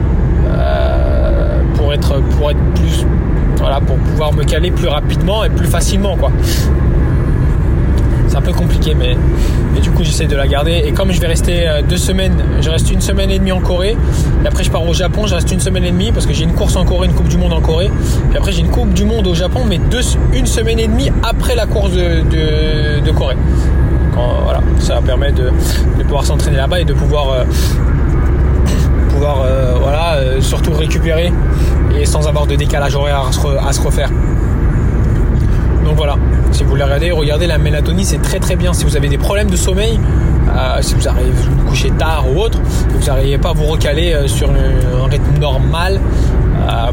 pour 1.75 1.94
pour 2.38 2.51
être 2.51 2.60
plus 2.75 3.06
voilà 3.58 3.80
pour 3.80 3.98
pouvoir 3.98 4.34
me 4.34 4.44
caler 4.44 4.72
plus 4.72 4.88
rapidement 4.88 5.44
et 5.44 5.50
plus 5.50 5.68
facilement 5.68 6.15
quoi 6.18 6.32
c'est 8.36 8.39
un 8.39 8.51
peu 8.51 8.58
compliqué, 8.58 8.96
mais, 8.96 9.15
du 9.82 9.92
coup 9.92 10.04
j'essaie 10.04 10.25
de 10.25 10.36
la 10.36 10.48
garder. 10.48 10.84
Et 10.86 10.92
comme 10.92 11.12
je 11.12 11.22
vais 11.22 11.27
rester 11.27 11.68
euh, 11.68 11.82
deux 11.82 11.98
semaines, 11.98 12.44
je 12.60 12.70
reste 12.70 12.92
une 12.92 13.00
semaine 13.00 13.30
et 13.30 13.39
demie 13.39 13.54
en 13.54 13.62
Corée. 13.62 13.96
Et 14.44 14.48
après 14.48 14.63
je 14.63 14.72
pars 14.72 14.86
au 14.86 14.94
Japon, 14.94 15.25
je 15.25 15.36
reste 15.36 15.51
une 15.51 15.60
semaine 15.62 15.86
et 15.86 15.92
demie 15.92 16.12
parce 16.12 16.25
que 16.25 16.34
j'ai 16.34 16.44
une 16.44 16.54
course 16.54 16.75
en 16.75 16.84
Corée, 16.84 17.08
une 17.08 17.13
Coupe 17.13 17.30
du 17.30 17.38
Monde 17.38 17.54
en 17.54 17.62
Corée. 17.62 17.89
Et 18.34 18.38
après 18.38 18.51
j'ai 18.51 18.60
une 18.60 18.70
Coupe 18.70 18.94
du 18.94 19.06
Monde 19.06 19.27
au 19.27 19.34
Japon, 19.34 19.62
mais 19.65 19.77
deux, 19.77 20.01
une 20.34 20.48
semaine 20.48 20.80
et 20.80 20.88
demie 20.88 21.12
après 21.24 21.56
la 21.56 21.65
course 21.65 21.92
de, 21.94 23.12
Corée. 23.12 23.38
voilà, 24.13 24.60
ça 24.80 25.01
permet 25.06 25.32
de, 25.32 25.51
pouvoir 26.04 26.25
s'entraîner 26.25 26.58
là-bas 26.58 26.82
et 26.82 26.86
de 26.86 26.94
pouvoir, 26.94 27.30
euh, 27.30 27.44
pouvoir 29.10 29.44
euh, 29.46 29.75
voilà, 29.80 30.18
surtout 30.42 30.74
récupérer 30.74 31.32
et 31.98 32.06
sans 32.06 32.27
avoir 32.27 32.48
de 32.48 32.56
décalage 32.56 32.96
horaire 32.96 33.30
à 33.65 33.72
se 33.72 33.82
refaire. 33.82 34.10
Voilà, 35.96 36.18
si 36.52 36.64
vous 36.64 36.72
voulez 36.72 36.84
regarder, 36.84 37.12
regardez 37.12 37.48
la 37.48 37.58
mélatonine, 37.58 38.04
c'est 38.04 38.22
très 38.22 38.40
très 38.40 38.58
bien. 38.58 38.74
Si 38.74 38.84
vous 38.84 38.98
avez 38.98 39.08
des 39.08 39.18
problèmes 39.18 39.50
de 39.50 39.56
sommeil, 39.56 39.98
euh, 40.50 40.82
si 40.82 40.94
vous 40.94 41.08
arrivez 41.08 41.30
à 41.30 41.34
vous 41.34 41.70
coucher 41.70 41.90
tard 41.92 42.25
ou 42.30 42.42
autre, 42.42 42.60
vous 42.90 43.06
n'arrivez 43.06 43.38
pas 43.38 43.52
à 43.52 43.54
vous 43.54 43.64
recaler 43.64 44.12
euh, 44.12 44.28
sur 44.28 44.50
un 44.50 45.10
rythme 45.10 45.40
normal. 45.40 46.02
Euh, 46.68 46.92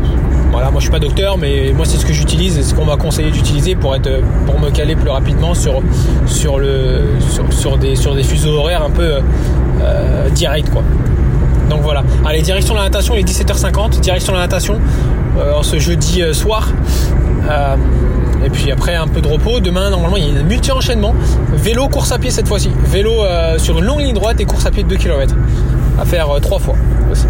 voilà, 0.52 0.70
moi 0.70 0.78
je 0.78 0.82
suis 0.82 0.92
pas 0.92 1.00
docteur, 1.00 1.36
mais 1.36 1.72
moi 1.74 1.84
c'est 1.84 1.96
ce 1.96 2.06
que 2.06 2.12
j'utilise 2.12 2.58
et 2.58 2.62
ce 2.62 2.74
qu'on 2.74 2.84
m'a 2.84 2.96
conseillé 2.96 3.32
d'utiliser 3.32 3.74
pour 3.74 3.96
être, 3.96 4.08
pour 4.46 4.60
me 4.60 4.70
caler 4.70 4.94
plus 4.94 5.10
rapidement 5.10 5.54
sur 5.54 5.82
sur 6.26 6.60
le 6.60 7.00
sur, 7.50 7.78
des 7.78 7.96
sur 7.96 8.14
des 8.14 8.22
fuseaux 8.22 8.58
horaires 8.58 8.84
un 8.84 8.90
peu 8.90 9.18
euh, 9.82 10.28
quoi. 10.72 10.82
Donc 11.68 11.80
voilà. 11.82 12.04
Allez, 12.24 12.42
direction 12.42 12.74
la 12.74 12.82
natation, 12.82 13.14
il 13.16 13.20
est 13.20 13.28
17h50, 13.28 13.98
direction 13.98 14.32
la 14.32 14.40
natation 14.40 14.78
en 15.56 15.62
ce 15.64 15.78
jeudi 15.78 16.22
soir. 16.32 16.68
Et 18.44 18.50
puis 18.50 18.70
après 18.70 18.94
un 18.94 19.06
peu 19.06 19.20
de 19.20 19.28
repos. 19.28 19.60
Demain 19.60 19.90
normalement 19.90 20.16
il 20.16 20.34
y 20.34 20.36
a 20.36 20.40
un 20.40 20.42
multi-enchaînement. 20.42 21.14
Vélo, 21.52 21.88
course 21.88 22.12
à 22.12 22.18
pied 22.18 22.30
cette 22.30 22.48
fois-ci. 22.48 22.70
Vélo 22.86 23.24
euh, 23.24 23.58
sur 23.58 23.78
une 23.78 23.84
longue 23.84 24.00
ligne 24.00 24.14
droite 24.14 24.40
et 24.40 24.44
course 24.44 24.66
à 24.66 24.70
pied 24.70 24.82
de 24.82 24.88
2 24.88 24.96
km. 24.96 25.34
À 26.00 26.04
faire 26.04 26.30
euh, 26.30 26.40
trois 26.40 26.58
fois 26.58 26.74
aussi. 27.10 27.26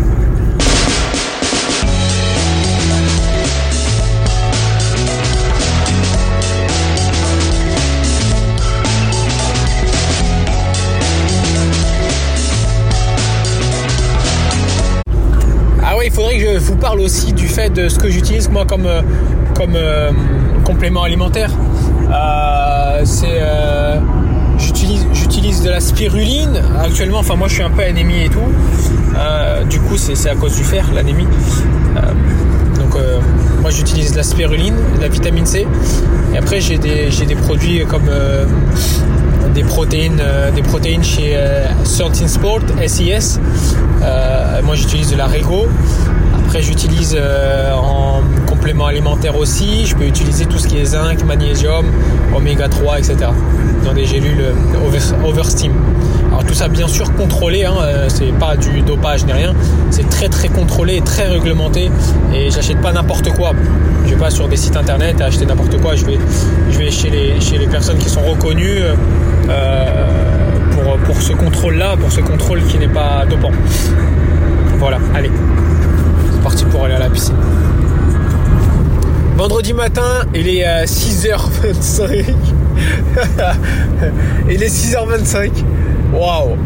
Ah 15.84 15.96
il 16.04 16.10
faudrait 16.10 16.38
que 16.38 16.54
je 16.54 16.58
vous 16.58 16.76
parle 16.76 17.00
aussi 17.00 17.32
du 17.32 17.46
fait 17.46 17.70
de 17.70 17.88
ce 17.88 17.98
que 17.98 18.08
j'utilise 18.08 18.48
moi 18.48 18.64
comme, 18.64 18.86
euh, 18.86 19.02
comme 19.54 19.76
alimentaire. 20.82 21.50
Euh, 22.10 23.02
c'est 23.04 23.38
euh, 23.40 24.00
j'utilise 24.58 25.06
j'utilise 25.12 25.62
de 25.62 25.70
la 25.70 25.78
spiruline 25.78 26.60
actuellement. 26.82 27.18
Enfin 27.18 27.36
moi 27.36 27.46
je 27.46 27.54
suis 27.54 27.62
un 27.62 27.70
peu 27.70 27.82
anémie 27.82 28.24
et 28.24 28.28
tout. 28.28 28.40
Euh, 29.16 29.64
du 29.64 29.78
coup 29.78 29.96
c'est 29.96 30.28
à 30.28 30.34
cause 30.34 30.56
du 30.56 30.64
fer 30.64 30.86
l'anémie. 30.92 31.28
donc 32.76 32.96
moi 33.60 33.70
j'utilise 33.70 34.12
de 34.12 34.16
la 34.16 34.22
spiruline, 34.24 34.74
la 35.00 35.08
vitamine 35.08 35.46
C. 35.46 35.66
Et 36.34 36.38
après 36.38 36.60
j'ai 36.60 36.78
des 36.78 37.10
des 37.10 37.36
produits 37.36 37.84
comme 37.86 38.10
des 39.54 39.62
protéines, 39.62 40.22
des 40.54 40.62
protéines 40.62 41.04
chez 41.04 41.38
13 41.84 42.26
Sport, 42.26 42.60
SIS. 42.86 43.38
moi 44.64 44.74
j'utilise 44.74 45.12
de 45.12 45.16
la 45.16 45.26
Rego. 45.26 45.68
J'utilise 46.60 47.18
en 47.74 48.22
complément 48.46 48.86
alimentaire 48.86 49.36
aussi. 49.36 49.86
Je 49.86 49.96
peux 49.96 50.04
utiliser 50.04 50.46
tout 50.46 50.58
ce 50.58 50.68
qui 50.68 50.78
est 50.78 50.84
zinc, 50.84 51.24
magnésium, 51.24 51.86
oméga 52.34 52.68
3, 52.68 52.98
etc. 52.98 53.16
Dans 53.84 53.92
des 53.92 54.06
gélules 54.06 54.40
euh, 54.40 55.26
Oversteam. 55.26 55.72
Alors 56.30 56.44
tout 56.44 56.54
ça 56.54 56.68
bien 56.68 56.88
sûr 56.88 57.12
contrôlé, 57.14 57.64
hein, 57.64 57.74
euh, 57.82 58.08
c'est 58.08 58.32
pas 58.38 58.56
du 58.56 58.82
dopage 58.82 59.26
ni 59.26 59.32
rien, 59.32 59.54
c'est 59.90 60.08
très 60.08 60.28
très 60.28 60.48
contrôlé 60.48 61.00
très 61.02 61.26
réglementé 61.26 61.90
et 62.32 62.50
j'achète 62.50 62.80
pas 62.80 62.92
n'importe 62.92 63.30
quoi. 63.32 63.52
Je 64.06 64.14
vais 64.14 64.20
pas 64.20 64.30
sur 64.30 64.48
des 64.48 64.56
sites 64.56 64.76
internet 64.76 65.20
acheter 65.20 65.44
n'importe 65.44 65.80
quoi, 65.80 65.94
je 65.94 66.04
vais, 66.04 66.90
chez, 66.90 67.10
les, 67.10 67.40
chez 67.40 67.58
les 67.58 67.66
personnes 67.66 67.98
qui 67.98 68.08
sont 68.08 68.22
reconnues 68.22 68.80
euh, 69.48 70.04
pour, 71.04 71.20
ce 71.20 71.32
contrôle 71.32 71.74
là, 71.74 71.96
pour 71.96 72.10
ce 72.10 72.20
contrôle 72.20 72.62
qui 72.64 72.78
n'est 72.78 72.88
pas 72.88 73.26
dopant. 73.28 73.50
Voilà, 74.78 74.98
allez, 75.14 75.30
parti 76.42 76.64
pour 76.64 76.84
aller 76.84 76.94
à 76.94 76.98
la 76.98 77.08
piscine. 77.08 77.34
Vendredi 79.36 79.72
matin, 79.72 80.24
il 80.34 80.48
est 80.48 80.64
à 80.64 80.84
6h25. 80.84 82.34
il 84.50 84.62
est 84.62 84.66
6h25. 84.66 85.50
Waouh. 86.12 86.56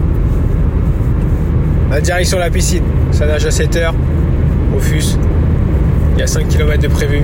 La 1.90 2.00
direction 2.00 2.38
la 2.38 2.50
piscine. 2.50 2.82
Ça 3.12 3.26
nage 3.26 3.46
à 3.46 3.50
7h. 3.50 3.92
Au 4.76 4.80
FUS. 4.80 5.16
Il 6.14 6.20
y 6.20 6.22
a 6.22 6.26
5 6.26 6.48
km 6.48 6.82
de 6.82 6.88
prévu. 6.88 7.22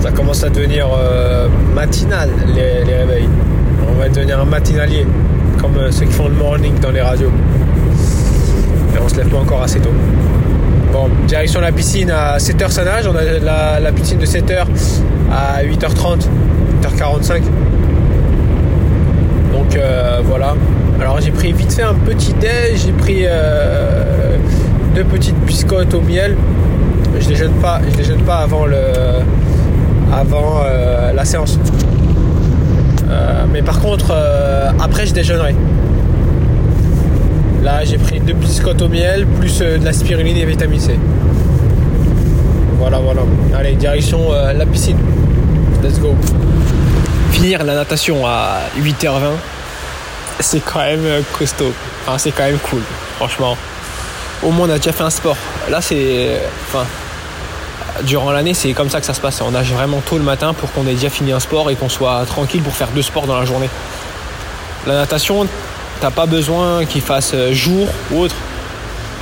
Ça 0.00 0.12
commence 0.12 0.44
à 0.44 0.50
devenir 0.50 0.86
euh, 0.96 1.48
matinal 1.74 2.30
les, 2.54 2.94
réveils. 2.94 3.28
On 3.90 3.98
va 3.98 4.08
devenir 4.08 4.40
un 4.40 4.44
matinalier. 4.44 5.06
Comme 5.60 5.76
euh, 5.78 5.90
ceux 5.90 6.04
qui 6.06 6.12
font 6.12 6.28
le 6.28 6.34
morning 6.34 6.78
dans 6.80 6.90
les 6.90 7.00
radios. 7.00 7.32
On 9.02 9.08
se 9.08 9.16
lève 9.16 9.28
pas 9.28 9.38
encore 9.38 9.62
assez 9.62 9.80
tôt. 9.80 9.92
Bon, 10.92 11.08
direction 11.26 11.60
la 11.60 11.72
piscine 11.72 12.10
à 12.10 12.38
7h 12.38 12.70
ça 12.70 12.84
nage. 12.84 13.06
On 13.06 13.14
a 13.16 13.80
la, 13.80 13.92
piscine 13.92 14.18
de 14.18 14.26
7h 14.26 14.64
à 15.30 15.62
8h30, 15.62 16.26
8h45. 16.82 17.42
Donc 19.52 19.76
euh, 19.76 20.20
voilà. 20.24 20.54
Alors 21.00 21.20
j'ai 21.20 21.30
pris 21.30 21.52
vite 21.52 21.72
fait 21.72 21.82
un 21.82 21.94
petit 21.94 22.32
déj, 22.34 22.84
j'ai 22.86 22.92
pris 22.92 23.24
euh, 23.24 24.36
deux 24.94 25.04
petites 25.04 25.38
biscottes 25.40 25.92
au 25.94 26.00
miel. 26.00 26.36
Je 27.18 27.28
les 27.28 27.48
pas, 27.60 27.80
je 27.98 28.02
jette 28.02 28.24
pas 28.24 28.38
avant 28.38 28.66
le 28.66 28.78
avant 30.12 30.60
euh, 30.64 31.12
la 31.12 31.24
séance. 31.24 31.58
mais 33.52 33.62
par 33.62 33.80
contre 33.80 34.14
après 34.80 35.06
je 35.06 35.14
déjeunerai. 35.14 35.54
Là, 37.62 37.84
j'ai 37.84 37.98
pris 37.98 38.20
deux 38.20 38.34
biscottes 38.34 38.82
au 38.82 38.88
miel, 38.88 39.26
plus 39.26 39.60
euh, 39.60 39.78
de 39.78 39.84
la 39.84 39.92
spiruline 39.92 40.36
et 40.36 40.44
vitamine 40.44 40.80
C. 40.80 40.98
Voilà, 42.78 42.98
voilà. 42.98 43.22
Allez, 43.56 43.74
direction 43.74 44.32
euh, 44.32 44.52
la 44.52 44.66
piscine. 44.66 44.98
Let's 45.82 45.98
go. 45.98 46.14
Finir 47.32 47.64
la 47.64 47.74
natation 47.74 48.26
à 48.26 48.60
8h20, 48.78 49.20
c'est 50.40 50.60
quand 50.60 50.80
même 50.80 51.04
euh, 51.04 51.22
costaud. 51.36 51.72
Enfin, 52.06 52.18
c'est 52.18 52.30
quand 52.30 52.44
même 52.44 52.58
cool, 52.58 52.82
franchement. 53.16 53.56
Au 54.42 54.50
moins, 54.50 54.68
on 54.68 54.70
a 54.72 54.76
déjà 54.76 54.92
fait 54.92 55.04
un 55.04 55.10
sport. 55.10 55.36
Là, 55.70 55.80
c'est. 55.80 56.40
Enfin. 56.68 56.84
durant 58.04 58.30
l'année, 58.30 58.54
c'est 58.54 58.72
comme 58.74 58.90
ça 58.90 59.00
que 59.00 59.06
ça 59.06 59.14
se 59.14 59.20
passe. 59.20 59.40
On 59.40 59.50
nage 59.50 59.72
vraiment 59.72 60.00
tôt 60.00 60.18
le 60.18 60.24
matin 60.24 60.52
pour 60.54 60.70
qu'on 60.72 60.86
ait 60.86 60.94
déjà 60.94 61.10
fini 61.10 61.32
un 61.32 61.40
sport 61.40 61.70
et 61.70 61.74
qu'on 61.74 61.88
soit 61.88 62.24
tranquille 62.26 62.62
pour 62.62 62.74
faire 62.76 62.88
deux 62.88 63.02
sports 63.02 63.26
dans 63.26 63.38
la 63.38 63.44
journée. 63.44 63.70
La 64.86 64.94
natation, 64.94 65.48
t'as 66.00 66.10
pas 66.10 66.26
besoin 66.26 66.84
qu'il 66.84 67.02
fasse 67.02 67.32
euh, 67.34 67.52
jour 67.52 67.88
ou 68.10 68.20
autre. 68.20 68.34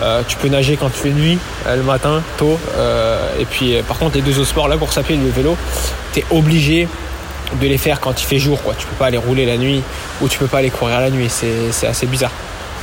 Euh, 0.03 0.23
tu 0.27 0.37
peux 0.37 0.49
nager 0.49 0.77
quand 0.77 0.91
tu 0.91 0.99
fais 0.99 1.11
nuit, 1.11 1.39
euh, 1.67 1.77
le 1.77 1.83
matin, 1.83 2.23
tôt. 2.37 2.59
et 3.39 3.45
puis, 3.45 3.77
par 3.87 3.99
contre, 3.99 4.17
les 4.17 4.23
deux 4.23 4.39
autres 4.39 4.49
sports, 4.49 4.69
la 4.69 4.77
course 4.77 4.99
à 4.99 5.03
pied 5.03 5.17
le 5.17 5.29
vélo, 5.31 5.57
tu 6.13 6.21
es 6.21 6.25
obligé 6.31 6.89
de 7.61 7.67
les 7.67 7.79
faire 7.79 8.01
quand 8.01 8.21
il 8.21 8.25
fait 8.25 8.39
jour. 8.39 8.59
Tu 8.79 8.87
peux 8.87 8.97
pas 8.97 9.07
aller 9.07 9.19
rouler 9.19 9.47
la 9.47 9.57
nuit 9.57 9.83
ou 10.21 10.29
tu 10.29 10.39
peux 10.39 10.47
pas 10.47 10.59
aller 10.59 10.71
courir 10.71 11.01
la 11.01 11.11
nuit. 11.11 11.29
C'est 11.31 11.87
assez 11.87 12.07
bizarre. 12.07 12.33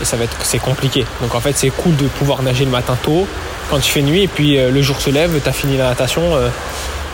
Et 0.02 0.06
ça 0.06 0.18
va 0.18 0.24
être 0.24 0.36
c'est 0.44 0.60
compliqué. 0.60 1.06
Donc 1.22 1.36
en 1.36 1.42
fait, 1.42 1.54
c'est 1.58 1.70
cool 1.70 1.96
de 1.98 2.08
pouvoir 2.08 2.42
nager 2.44 2.66
le 2.66 2.72
matin 2.72 2.98
tôt 3.04 3.28
quand 3.70 3.78
il 3.78 3.90
fait 3.90 4.02
nuit 4.02 4.24
et 4.24 4.28
puis 4.28 4.58
le 4.58 4.82
jour 4.82 5.00
se 5.00 5.10
lève, 5.10 5.40
tu 5.42 5.50
as 5.50 5.54
fini 5.54 5.78
la 5.78 5.90
natation. 5.90 6.24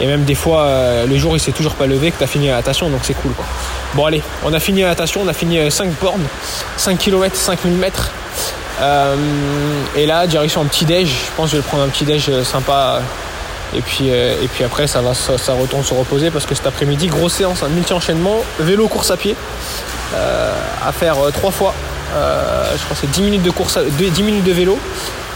et 0.02 0.08
même 0.08 0.24
des 0.24 0.36
fois, 0.36 0.68
le 1.08 1.18
jour 1.18 1.36
il 1.36 1.40
s'est 1.40 1.52
toujours 1.52 1.76
pas 1.76 1.86
levé 1.86 2.12
que 2.12 2.18
tu 2.18 2.24
as 2.24 2.28
fini 2.28 2.48
la 2.48 2.56
natation, 2.56 2.90
donc 2.90 3.02
c'est 3.04 3.14
cool. 3.14 3.32
Quoi. 3.34 3.46
Bon 3.94 4.06
allez, 4.06 4.22
on 4.44 4.54
a 4.54 4.60
fini 4.60 4.82
la 4.82 4.90
natation, 4.90 5.22
on 5.24 5.28
a 5.28 5.34
fini 5.34 5.72
5 5.72 5.90
bornes, 6.02 6.26
5 6.78 6.98
km, 6.98 7.36
5000 7.36 7.74
mètres. 7.74 8.12
Euh, 8.80 9.16
et 9.96 10.06
là, 10.06 10.28
direction 10.28 10.62
un 10.62 10.66
petit 10.66 10.86
déj. 10.86 11.10
Je 11.10 11.32
pense 11.36 11.52
que 11.52 11.58
je 11.58 11.62
vais 11.62 11.68
prendre 11.68 11.84
un 11.84 11.90
petit 11.90 12.06
déj 12.06 12.30
euh, 12.30 12.44
sympa. 12.44 13.02
Et 13.76 13.82
puis, 13.82 14.10
euh, 14.10 14.42
et 14.42 14.48
puis 14.48 14.64
après, 14.64 14.88
ça, 14.88 15.02
va, 15.02 15.14
ça, 15.14 15.54
retourne 15.54 15.84
se 15.84 15.94
reposer 15.94 16.32
parce 16.32 16.46
que 16.46 16.56
cet 16.56 16.68
après-midi, 16.68 17.08
grosse 17.08 17.34
séance, 17.34 17.64
un 17.64 17.70
multi-enchaînement, 17.70 18.38
vélo, 18.60 18.88
course 18.88 19.12
à 19.12 19.18
pied, 19.18 19.36
à 20.16 20.92
faire 20.94 21.16
trois 21.34 21.52
fois. 21.52 21.74
je 22.14 22.84
crois 22.86 22.96
que 22.96 23.02
c'est 23.02 23.12
10 23.12 23.22
minutes 23.24 23.44
de, 23.44 23.52
course 23.52 23.78
10 23.78 24.24
minutes 24.24 24.46
de 24.46 24.54
vélo 24.54 24.80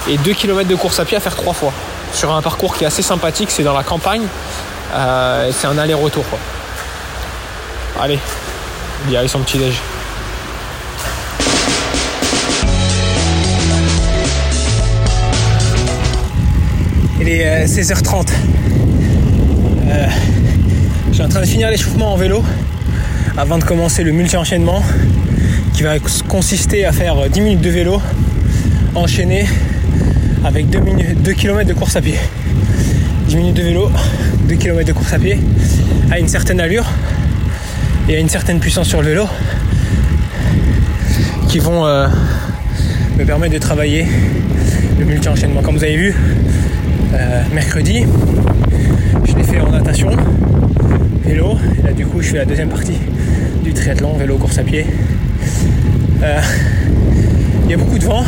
et 0.09 0.17
2 0.17 0.33
km 0.33 0.67
de 0.67 0.75
course 0.75 0.99
à 0.99 1.05
pied 1.05 1.17
à 1.17 1.19
faire 1.19 1.35
trois 1.35 1.53
fois. 1.53 1.71
Sur 2.13 2.33
un 2.33 2.41
parcours 2.41 2.75
qui 2.75 2.83
est 2.83 2.87
assez 2.87 3.01
sympathique, 3.01 3.51
c'est 3.51 3.63
dans 3.63 3.73
la 3.73 3.83
campagne. 3.83 4.23
c'est 4.91 5.67
un 5.67 5.77
aller-retour. 5.77 6.25
Allez, 7.99 8.19
son 9.27 9.39
petit 9.39 9.57
déj. 9.57 9.75
Il 17.19 17.29
est 17.29 17.65
16h30. 17.65 18.29
Euh, 18.29 19.91
euh, 19.91 20.07
je 21.09 21.13
suis 21.13 21.23
en 21.23 21.29
train 21.29 21.41
de 21.41 21.45
finir 21.45 21.69
l'échauffement 21.69 22.13
en 22.13 22.15
vélo 22.15 22.43
avant 23.37 23.59
de 23.59 23.63
commencer 23.63 24.03
le 24.03 24.11
multi-enchaînement 24.11 24.81
qui 25.75 25.83
va 25.83 25.99
consister 26.27 26.85
à 26.85 26.91
faire 26.91 27.29
10 27.29 27.41
minutes 27.41 27.61
de 27.61 27.69
vélo 27.69 28.01
enchaîné 28.95 29.47
avec 30.43 30.69
2, 30.69 30.79
minutes, 30.79 31.21
2 31.21 31.33
km 31.33 31.67
de 31.67 31.73
course 31.73 31.95
à 31.95 32.01
pied. 32.01 32.15
10 33.27 33.35
minutes 33.35 33.55
de 33.55 33.63
vélo, 33.63 33.91
2 34.47 34.55
km 34.55 34.85
de 34.85 34.93
course 34.93 35.13
à 35.13 35.19
pied 35.19 35.39
à 36.11 36.19
une 36.19 36.27
certaine 36.27 36.59
allure 36.59 36.85
et 38.09 38.15
à 38.15 38.19
une 38.19 38.29
certaine 38.29 38.59
puissance 38.59 38.87
sur 38.87 39.01
le 39.01 39.09
vélo 39.09 39.27
qui 41.47 41.59
vont 41.59 41.85
euh, 41.85 42.07
me 43.17 43.25
permettre 43.25 43.53
de 43.53 43.59
travailler 43.59 44.07
le 44.99 45.05
multi-enchaînement. 45.05 45.61
Comme 45.61 45.77
vous 45.77 45.83
avez 45.83 45.97
vu, 45.97 46.15
euh, 47.13 47.43
mercredi, 47.53 48.05
je 49.25 49.35
l'ai 49.35 49.43
fait 49.43 49.59
en 49.59 49.71
natation, 49.71 50.11
vélo, 51.23 51.57
et 51.79 51.87
là 51.87 51.93
du 51.93 52.05
coup 52.05 52.21
je 52.21 52.29
fais 52.29 52.37
la 52.37 52.45
deuxième 52.45 52.69
partie 52.69 52.97
du 53.63 53.73
triathlon, 53.73 54.17
vélo, 54.17 54.37
course 54.37 54.57
à 54.57 54.63
pied. 54.63 54.85
Euh, 56.23 56.41
il 57.65 57.71
y 57.71 57.73
a 57.73 57.77
beaucoup 57.77 57.99
de 57.99 58.05
vent, 58.05 58.23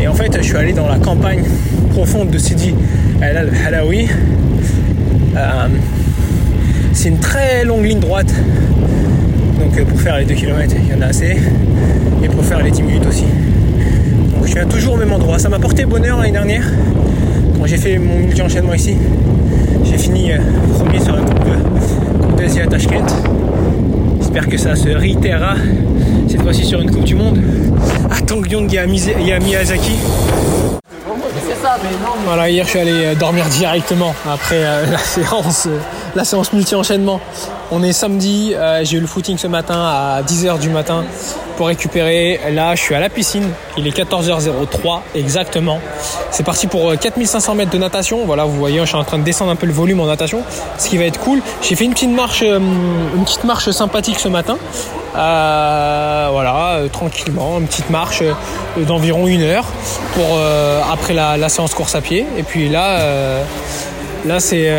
et 0.00 0.08
en 0.08 0.14
fait 0.14 0.36
je 0.36 0.42
suis 0.42 0.56
allé 0.56 0.72
dans 0.72 0.88
la 0.88 0.98
campagne 0.98 1.42
profonde 1.90 2.30
de 2.30 2.38
Sidi 2.38 2.74
El 3.20 3.50
Halawi. 3.66 4.08
C'est 6.96 7.10
une 7.10 7.18
très 7.18 7.62
longue 7.64 7.84
ligne 7.84 8.00
droite. 8.00 8.32
Donc 9.60 9.78
euh, 9.78 9.84
pour 9.84 10.00
faire 10.00 10.16
les 10.16 10.24
2 10.24 10.34
km, 10.34 10.74
il 10.82 10.90
y 10.90 10.98
en 10.98 11.02
a 11.02 11.06
assez. 11.06 11.36
Et 12.24 12.28
pour 12.28 12.42
faire 12.42 12.62
les 12.62 12.70
10 12.70 12.82
minutes 12.82 13.06
aussi. 13.06 13.24
Donc 14.34 14.46
je 14.46 14.54
viens 14.54 14.64
toujours 14.64 14.94
au 14.94 14.96
même 14.96 15.12
endroit. 15.12 15.38
Ça 15.38 15.50
m'a 15.50 15.58
porté 15.58 15.84
bonheur 15.84 16.16
l'année 16.16 16.32
dernière. 16.32 16.64
Quand 17.58 17.66
j'ai 17.66 17.76
fait 17.76 17.98
mon 17.98 18.18
multi-enchaînement 18.18 18.72
ici, 18.72 18.96
j'ai 19.84 19.98
fini 19.98 20.32
euh, 20.32 20.38
premier 20.74 20.98
sur 21.00 21.14
la 21.14 21.20
Coupe 21.20 22.36
d'Asie 22.38 22.60
à 22.62 22.66
Tashkent. 22.66 23.12
J'espère 24.20 24.48
que 24.48 24.56
ça 24.56 24.74
se 24.74 24.88
réitérera 24.88 25.56
cette 26.28 26.40
fois-ci 26.40 26.64
sur 26.64 26.80
une 26.80 26.90
Coupe 26.90 27.04
du 27.04 27.14
Monde 27.14 27.38
à 28.10 28.20
Tongyong 28.20 28.72
et 28.72 28.78
à 29.32 29.38
Miyazaki. 29.38 29.98
Voilà, 32.24 32.48
hier 32.48 32.64
je 32.64 32.70
suis 32.70 32.78
allé 32.78 33.04
euh, 33.04 33.14
dormir 33.14 33.44
directement 33.46 34.14
après 34.28 34.64
euh, 34.64 34.86
la 34.90 34.98
séance, 34.98 35.66
euh, 35.66 35.78
la 36.14 36.24
séance 36.24 36.52
multi-enchaînement. 36.52 37.20
On 37.70 37.82
est 37.82 37.92
samedi, 37.92 38.54
j'ai 38.82 38.96
eu 38.96 39.00
le 39.00 39.08
footing 39.08 39.36
ce 39.38 39.48
matin 39.48 39.74
à 39.74 40.22
10h 40.22 40.60
du 40.60 40.70
matin 40.70 41.04
pour 41.56 41.66
récupérer. 41.68 42.40
Là, 42.52 42.74
je 42.74 42.80
suis 42.80 42.94
à 42.94 43.00
la 43.00 43.08
piscine. 43.08 43.50
Il 43.76 43.86
est 43.86 43.96
14h03 43.96 45.00
exactement. 45.14 45.80
C'est 46.30 46.44
parti 46.44 46.66
pour 46.66 46.96
4500 46.96 47.54
mètres 47.54 47.70
de 47.70 47.78
natation. 47.78 48.24
Voilà, 48.24 48.44
vous 48.44 48.56
voyez, 48.56 48.80
je 48.80 48.84
suis 48.84 48.96
en 48.96 49.04
train 49.04 49.18
de 49.18 49.24
descendre 49.24 49.50
un 49.50 49.56
peu 49.56 49.66
le 49.66 49.72
volume 49.72 50.00
en 50.00 50.06
natation, 50.06 50.42
ce 50.78 50.88
qui 50.88 50.98
va 50.98 51.04
être 51.04 51.20
cool. 51.20 51.40
J'ai 51.62 51.74
fait 51.74 51.84
une 51.84 51.92
petite 51.92 52.10
marche, 52.10 52.42
une 52.42 53.24
petite 53.24 53.44
marche 53.44 53.70
sympathique 53.70 54.18
ce 54.18 54.28
matin. 54.28 54.58
Euh, 55.16 56.28
voilà, 56.30 56.74
euh, 56.74 56.88
tranquillement, 56.88 57.58
une 57.58 57.66
petite 57.66 57.88
marche 57.88 58.20
euh, 58.20 58.84
d'environ 58.84 59.26
une 59.26 59.42
heure 59.42 59.64
pour 60.14 60.38
après 60.92 61.14
la, 61.14 61.48
séance 61.48 61.74
course 61.74 61.94
à 61.94 62.00
pied. 62.00 62.26
Et 62.36 62.42
puis 62.42 62.68
là, 62.68 63.00
là 64.26 64.40
c'est 64.40 64.70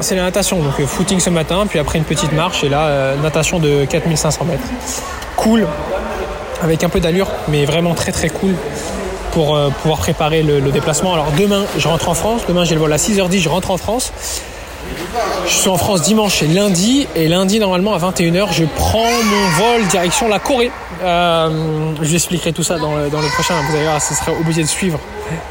c'est 0.00 0.14
la 0.14 0.22
natation, 0.22 0.62
donc 0.62 0.84
footing 0.84 1.20
ce 1.20 1.30
matin, 1.30 1.66
puis 1.68 1.78
après 1.78 1.98
une 1.98 2.04
petite 2.04 2.32
marche 2.32 2.64
et 2.64 2.68
là 2.68 3.14
natation 3.22 3.58
de 3.58 3.84
4500 3.86 4.44
mètres. 4.44 4.62
Cool, 5.46 5.64
avec 6.60 6.82
un 6.82 6.88
peu 6.88 6.98
d'allure, 6.98 7.28
mais 7.46 7.66
vraiment 7.66 7.94
très 7.94 8.10
très 8.10 8.30
cool 8.30 8.56
pour 9.30 9.56
pouvoir 9.80 10.00
préparer 10.00 10.42
le, 10.42 10.60
déplacement. 10.72 11.14
Alors 11.14 11.28
demain, 11.38 11.66
je 11.78 11.86
rentre 11.86 12.08
en 12.08 12.14
France. 12.14 12.40
Demain, 12.48 12.64
j'ai 12.64 12.74
le 12.74 12.80
vol 12.80 12.92
à 12.92 12.96
6h10, 12.96 13.38
je 13.38 13.48
rentre 13.48 13.70
en 13.70 13.76
France. 13.76 14.12
Je 15.46 15.52
suis 15.52 15.68
en 15.68 15.76
France 15.76 16.02
dimanche 16.02 16.42
et 16.42 16.48
lundi. 16.48 17.06
Et 17.14 17.28
lundi, 17.28 17.60
normalement, 17.60 17.94
à 17.94 17.98
21h, 17.98 18.48
je 18.50 18.64
prends 18.74 19.04
mon 19.04 19.48
vol 19.56 19.86
direction 19.86 20.26
la 20.26 20.40
Corée. 20.40 20.72
Euh, 21.04 21.94
je 22.02 22.08
vous 22.08 22.14
expliquerai 22.16 22.52
tout 22.52 22.64
ça 22.64 22.80
dans 22.80 22.96
le, 22.96 23.08
prochain. 23.34 23.54
Vous 23.70 23.76
allez 23.76 23.84
voir, 23.84 24.02
ce 24.02 24.14
sera 24.14 24.32
obligé 24.32 24.62
de 24.62 24.68
suivre. 24.68 24.98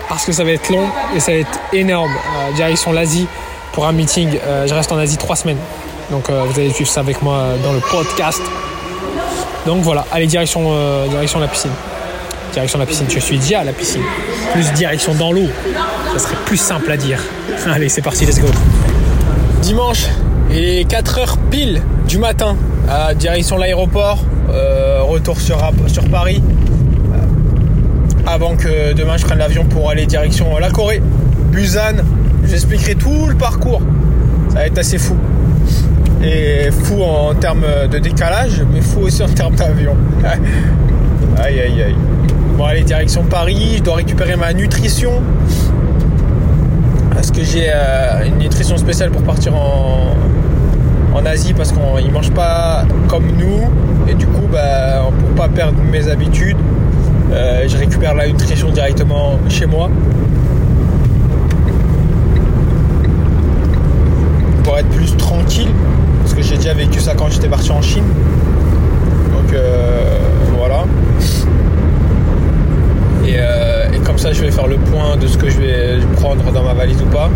Parce 0.10 0.26
que 0.26 0.34
ça 0.34 0.44
va 0.44 0.52
être 0.52 0.70
long 0.70 0.90
et 1.16 1.22
ça 1.22 1.32
va 1.32 1.38
être 1.38 1.60
énorme. 1.72 2.12
Euh, 2.12 2.52
direction 2.52 2.92
l'Asie 2.92 3.28
pour 3.72 3.86
un 3.86 3.94
meeting. 3.94 4.38
Euh, 4.44 4.68
je 4.68 4.74
reste 4.74 4.92
en 4.92 4.98
Asie 4.98 5.16
trois 5.16 5.38
semaines. 5.38 5.60
Donc 6.12 6.30
vous 6.30 6.60
allez 6.60 6.72
suivre 6.72 6.90
ça 6.90 7.00
avec 7.00 7.22
moi 7.22 7.46
dans 7.64 7.72
le 7.72 7.80
podcast. 7.80 8.42
Donc 9.66 9.82
voilà, 9.82 10.06
allez, 10.12 10.28
direction, 10.28 10.72
direction 11.10 11.40
la 11.40 11.48
piscine. 11.48 11.72
Direction 12.54 12.80
la 12.80 12.86
piscine. 12.86 13.08
Je 13.10 13.20
suis 13.20 13.38
déjà 13.38 13.62
à 13.62 13.64
la 13.64 13.74
piscine. 13.74 14.02
Plus 14.54 14.72
direction 14.74 15.14
dans 15.16 15.32
l'eau. 15.32 15.48
Ça 16.14 16.20
serait 16.20 16.38
plus 16.46 16.58
simple 16.58 16.92
à 16.92 16.98
dire. 16.98 17.20
Allez, 17.66 17.90
c'est 17.90 18.02
parti, 18.02 18.26
let's 18.26 18.40
go. 18.40 18.48
Dimanche, 19.62 20.06
il 20.52 20.64
est 20.64 20.90
4h 20.90 21.38
pile 21.50 21.82
du 22.08 22.18
matin, 22.18 22.56
à 22.90 23.14
direction 23.14 23.58
l'aéroport, 23.58 24.20
euh, 24.50 25.02
retour 25.02 25.42
sur, 25.42 25.58
sur 25.88 26.08
Paris, 26.10 26.42
euh, 27.14 28.28
avant 28.28 28.56
que 28.56 28.94
demain 28.94 29.18
je 29.18 29.26
prenne 29.26 29.40
l'avion 29.40 29.66
pour 29.66 29.90
aller 29.90 30.06
direction 30.06 30.58
la 30.60 30.70
Corée, 30.70 31.02
Busan. 31.52 32.04
J'expliquerai 32.46 32.96
tout 32.96 33.26
le 33.28 33.36
parcours, 33.36 33.82
ça 34.50 34.56
va 34.56 34.68
être 34.68 34.78
assez 34.78 35.00
fou. 35.00 35.18
Et 36.24 36.72
fou 36.72 37.02
en 37.04 37.36
termes 37.36 37.66
de 37.92 38.00
décalage, 38.00 38.64
mais 38.72 38.82
fou 38.82 39.02
aussi 39.02 39.22
en 39.24 39.30
termes 39.30 39.56
d'avion. 39.56 39.96
aïe 41.38 41.60
aïe 41.60 41.84
aïe. 41.84 41.96
Bon 42.58 42.66
allez, 42.66 42.84
direction 42.84 43.24
Paris, 43.24 43.76
je 43.78 43.84
dois 43.84 43.96
récupérer 43.96 44.36
ma 44.36 44.54
nutrition 44.54 45.22
parce 47.14 47.32
que 47.32 47.44
j'ai 47.44 47.70
euh, 47.70 48.26
une 48.28 48.38
nutrition 48.38 48.78
spéciale 48.78 49.10
pour 49.10 49.24
partir 49.24 49.56
en, 49.56 50.16
en 51.14 51.26
Asie 51.26 51.54
parce 51.54 51.72
qu'ils 51.72 52.12
mangent 52.12 52.34
pas 52.34 52.86
comme 53.08 53.26
nous 53.38 53.62
et 54.08 54.14
du 54.14 54.28
coup 54.28 54.48
bah, 54.52 55.10
pour 55.20 55.30
pas 55.30 55.48
perdre 55.48 55.80
mes 55.92 56.08
habitudes 56.08 56.58
euh, 57.32 57.66
je 57.68 57.78
récupère 57.78 58.14
la 58.14 58.28
nutrition 58.28 58.70
directement 58.70 59.40
chez 59.50 59.66
moi 59.66 59.90
pour 64.64 64.78
être 64.78 64.90
plus 64.90 65.16
tranquille 65.18 65.70
que 66.36 66.42
j'ai 66.42 66.58
déjà 66.58 66.74
vécu 66.74 67.00
ça 67.00 67.14
quand 67.16 67.30
j'étais 67.30 67.48
parti 67.48 67.72
en 67.72 67.82
Chine 67.82 68.04
donc 69.34 69.54
euh, 69.54 70.18
voilà 70.58 70.84
euh, 73.28 73.92
et, 73.94 74.00
comme 74.00 74.18
ça, 74.18 74.32
je 74.32 74.42
vais 74.42 74.52
faire 74.52 74.68
le 74.68 74.78
point 74.78 75.18
de 75.18 75.28
ce 75.28 75.38
que 75.38 75.50
je 75.50 75.60
vais 75.60 76.00
prendre 76.18 76.44
dans 76.52 76.64
ma 76.64 76.74
valise 76.74 77.02
ou 77.02 77.06
pas 77.08 77.30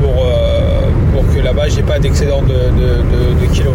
pour, 0.00 0.24
euh, 0.24 0.80
pour 1.12 1.26
que 1.34 1.40
là-bas, 1.40 1.68
j'ai 1.68 1.82
pas 1.82 1.98
d'excédent 1.98 2.42
de, 2.42 3.46
kilos. 3.52 3.74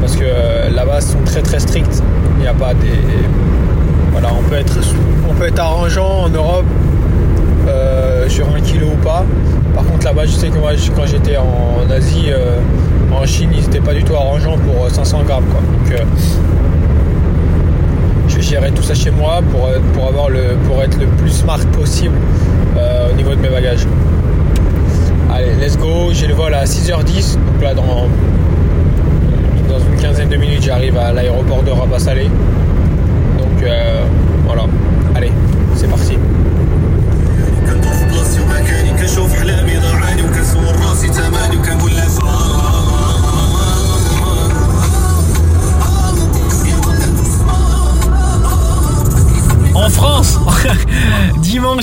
Parce 0.00 0.16
que 0.16 0.74
là-bas, 0.74 1.00
sont 1.00 1.22
très 1.24 1.42
très 1.42 1.60
stricts. 1.60 2.02
Il 2.38 2.42
n'y 2.42 2.48
a 2.48 2.54
pas 2.54 2.74
des. 2.74 2.88
Voilà, 4.12 4.28
on 4.38 4.42
peut 4.48 4.56
être, 4.56 4.78
on 5.28 5.34
peut 5.34 5.46
être 5.46 5.60
arrangeant 5.60 6.24
en 6.24 6.28
Europe 6.28 6.66
sur 8.28 8.48
un 8.54 8.60
kilo 8.60 8.92
là-bas, 10.04 10.26
je 10.26 10.32
sais 10.32 10.48
que 10.48 10.58
moi, 10.58 10.72
quand 10.94 11.06
j'étais 11.06 11.36
en 11.36 11.90
Asie, 11.90 12.26
euh, 12.28 12.58
en 13.12 13.24
Chine, 13.26 13.50
ils 13.54 13.62
n'étaient 13.62 13.80
pas 13.80 13.94
du 13.94 14.02
tout 14.02 14.14
arrangeants 14.14 14.58
pour 14.58 14.90
500 14.90 15.22
grammes. 15.22 15.44
Quoi. 15.44 15.60
Donc, 15.60 16.06
je 18.28 18.36
vais 18.36 18.42
gérer 18.42 18.70
tout 18.72 18.82
ça 18.82 18.94
chez 18.94 19.10
moi 19.10 19.40
pour, 19.50 19.68
pour, 19.94 20.08
avoir 20.08 20.28
le, 20.28 20.56
pour 20.66 20.82
être 20.82 20.98
le 20.98 21.06
plus 21.06 21.30
smart 21.30 21.64
possible 21.72 22.14
au 23.10 23.14
niveau 23.14 23.30
de 23.30 23.40
mes 23.40 23.48
bagages. 23.48 23.86
Allez, 25.32 25.54
let's 25.60 25.76
go. 25.78 26.10
J'ai 26.12 26.26
le 26.26 26.34
vol 26.34 26.52
à 26.54 26.64
6h10. 26.64 27.34
Donc 27.34 27.62
là, 27.62 27.74
dans, 27.74 28.06
dans 29.68 29.78
une 29.78 29.96
quinzaine 30.00 30.28
de 30.28 30.36
minutes, 30.36 30.62
j'arrive 30.62 30.96
à 30.96 31.12
l'aéroport 31.12 31.62
de 31.62 31.70
Rabat 31.70 31.98
Salé. 31.98 32.24
Donc 33.38 33.64
voilà. 34.46 34.64
Allez, 35.14 35.32
c'est 35.74 35.88
parti. 35.88 36.16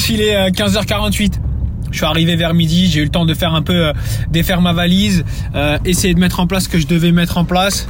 Il 0.09 0.21
est 0.21 0.49
15h48. 0.51 1.33
Euh, 1.33 1.49
je 1.91 1.97
suis 1.97 2.05
arrivé 2.05 2.35
vers 2.35 2.53
midi, 2.53 2.87
j'ai 2.87 3.01
eu 3.01 3.03
le 3.03 3.09
temps 3.09 3.25
de 3.25 3.33
faire 3.33 3.53
un 3.53 3.61
peu 3.61 3.87
euh, 3.87 3.93
défaire 4.29 4.61
ma 4.61 4.73
valise, 4.73 5.25
euh, 5.55 5.77
essayer 5.85 6.13
de 6.13 6.19
mettre 6.19 6.39
en 6.39 6.47
place 6.47 6.65
ce 6.65 6.69
que 6.69 6.77
je 6.77 6.87
devais 6.87 7.11
mettre 7.11 7.37
en 7.37 7.45
place 7.45 7.87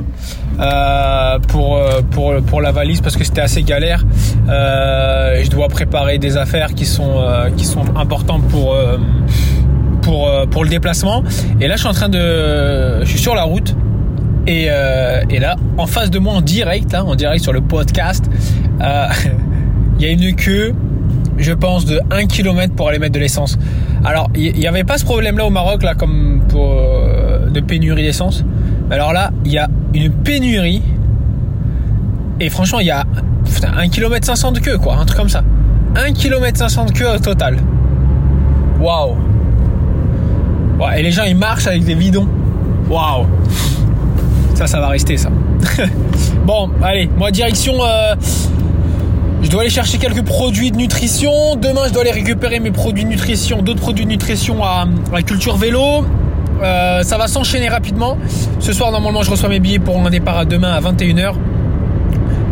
euh, 0.59 1.39
pour, 1.49 1.79
pour, 2.11 2.35
pour 2.43 2.61
la 2.61 2.71
valise 2.71 3.01
parce 3.01 3.17
que 3.17 3.23
c'était 3.23 3.41
assez 3.41 3.63
galère. 3.63 4.05
je 4.47 5.49
dois 5.49 5.67
préparer 5.67 6.17
des 6.17 6.37
affaires 6.37 6.73
qui 6.73 6.85
sont, 6.85 7.25
qui 7.57 7.65
sont 7.65 7.83
importantes 7.97 8.47
pour, 8.47 8.75
pour, 10.01 10.29
pour 10.49 10.63
le 10.63 10.69
déplacement. 10.69 11.23
Et 11.59 11.67
là, 11.67 11.75
je 11.75 11.81
suis 11.81 11.89
en 11.89 11.93
train 11.93 12.09
de... 12.09 13.01
Je 13.01 13.09
suis 13.09 13.19
sur 13.19 13.35
la 13.35 13.43
route. 13.43 13.75
Et, 14.47 14.63
et 14.63 15.39
là, 15.39 15.55
en 15.77 15.87
face 15.87 16.09
de 16.09 16.19
moi, 16.19 16.33
en 16.33 16.41
direct, 16.41 16.91
là, 16.91 17.05
en 17.05 17.15
direct 17.15 17.43
sur 17.43 17.53
le 17.53 17.61
podcast, 17.61 18.25
il 18.79 20.01
y 20.01 20.05
a 20.05 20.09
une 20.09 20.35
queue 20.35 20.73
je 21.39 21.53
pense, 21.53 21.85
de 21.85 21.99
1 22.11 22.25
km 22.27 22.73
pour 22.75 22.89
aller 22.89 22.99
mettre 22.99 23.13
de 23.13 23.19
l'essence. 23.19 23.57
Alors, 24.03 24.29
il 24.35 24.53
n'y 24.53 24.67
avait 24.67 24.83
pas 24.83 24.97
ce 24.97 25.05
problème-là 25.05 25.45
au 25.45 25.49
Maroc, 25.49 25.83
là, 25.83 25.95
comme 25.95 26.41
pour, 26.47 26.69
euh, 26.69 27.49
de 27.49 27.59
pénurie 27.59 28.03
d'essence. 28.03 28.43
Mais 28.89 28.95
alors 28.95 29.13
là, 29.13 29.31
il 29.45 29.51
y 29.51 29.57
a 29.57 29.67
une 29.93 30.11
pénurie. 30.11 30.81
Et 32.39 32.49
franchement, 32.49 32.79
il 32.79 32.87
y 32.87 32.91
a 32.91 33.05
1 33.77 33.89
km 33.89 34.25
500 34.25 34.51
de 34.53 34.59
queue, 34.59 34.77
quoi, 34.77 34.95
un 34.95 35.05
truc 35.05 35.17
comme 35.17 35.29
ça. 35.29 35.43
1 35.95 36.13
km 36.13 36.57
500 36.57 36.85
de 36.85 36.91
queue 36.91 37.07
au 37.15 37.19
total. 37.19 37.57
Waouh! 38.79 39.15
et 40.95 41.03
les 41.03 41.11
gens, 41.11 41.23
ils 41.23 41.35
marchent 41.35 41.67
avec 41.67 41.83
des 41.83 41.95
bidons. 41.95 42.27
Waouh! 42.89 43.25
Ça, 44.55 44.67
ça 44.67 44.79
va 44.79 44.87
rester, 44.89 45.17
ça. 45.17 45.29
bon, 46.45 46.69
allez, 46.81 47.09
moi, 47.17 47.31
direction. 47.31 47.73
Euh, 47.83 48.15
je 49.41 49.49
dois 49.49 49.61
aller 49.61 49.69
chercher 49.69 49.97
quelques 49.97 50.23
produits 50.23 50.71
de 50.71 50.77
nutrition. 50.77 51.55
Demain, 51.55 51.81
je 51.87 51.93
dois 51.93 52.01
aller 52.01 52.11
récupérer 52.11 52.59
mes 52.59 52.71
produits 52.71 53.05
de 53.05 53.09
nutrition, 53.09 53.61
d'autres 53.61 53.79
produits 53.79 54.05
de 54.05 54.09
nutrition 54.09 54.63
à, 54.63 54.85
la 55.13 55.21
Culture 55.21 55.55
Vélo. 55.55 56.05
Euh, 56.61 57.03
ça 57.03 57.17
va 57.17 57.27
s'enchaîner 57.27 57.69
rapidement. 57.69 58.17
Ce 58.59 58.73
soir, 58.73 58.91
normalement, 58.91 59.23
je 59.23 59.31
reçois 59.31 59.49
mes 59.49 59.59
billets 59.59 59.79
pour 59.79 59.97
un 60.05 60.09
départ 60.09 60.37
à 60.37 60.45
demain 60.45 60.73
à 60.73 60.81
21h, 60.81 61.33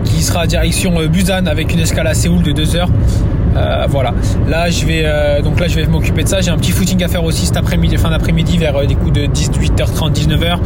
qui 0.05 0.21
sera 0.23 0.47
direction 0.47 0.99
euh, 0.99 1.07
Busan 1.07 1.45
avec 1.45 1.73
une 1.73 1.79
escale 1.79 2.07
à 2.07 2.13
Séoul 2.13 2.41
de 2.41 2.53
2 2.53 2.75
heures. 2.77 2.89
Euh, 3.57 3.85
voilà. 3.89 4.13
Là, 4.47 4.69
je 4.69 4.85
vais 4.85 5.05
donc 5.43 5.59
là, 5.59 5.67
je 5.67 5.75
vais 5.75 5.85
m'occuper 5.87 6.23
de 6.23 6.29
ça. 6.29 6.41
J'ai 6.41 6.51
un 6.51 6.57
petit 6.57 6.71
footing 6.71 7.03
à 7.03 7.07
faire 7.07 7.23
aussi 7.23 7.45
cet 7.45 7.57
après-midi, 7.57 7.97
fin 7.97 8.09
d'après-midi, 8.09 8.57
vers 8.57 8.85
des 8.85 8.95
coups 8.95 9.13
de 9.13 9.21
18h30, 9.25 10.13
19h. 10.13 10.57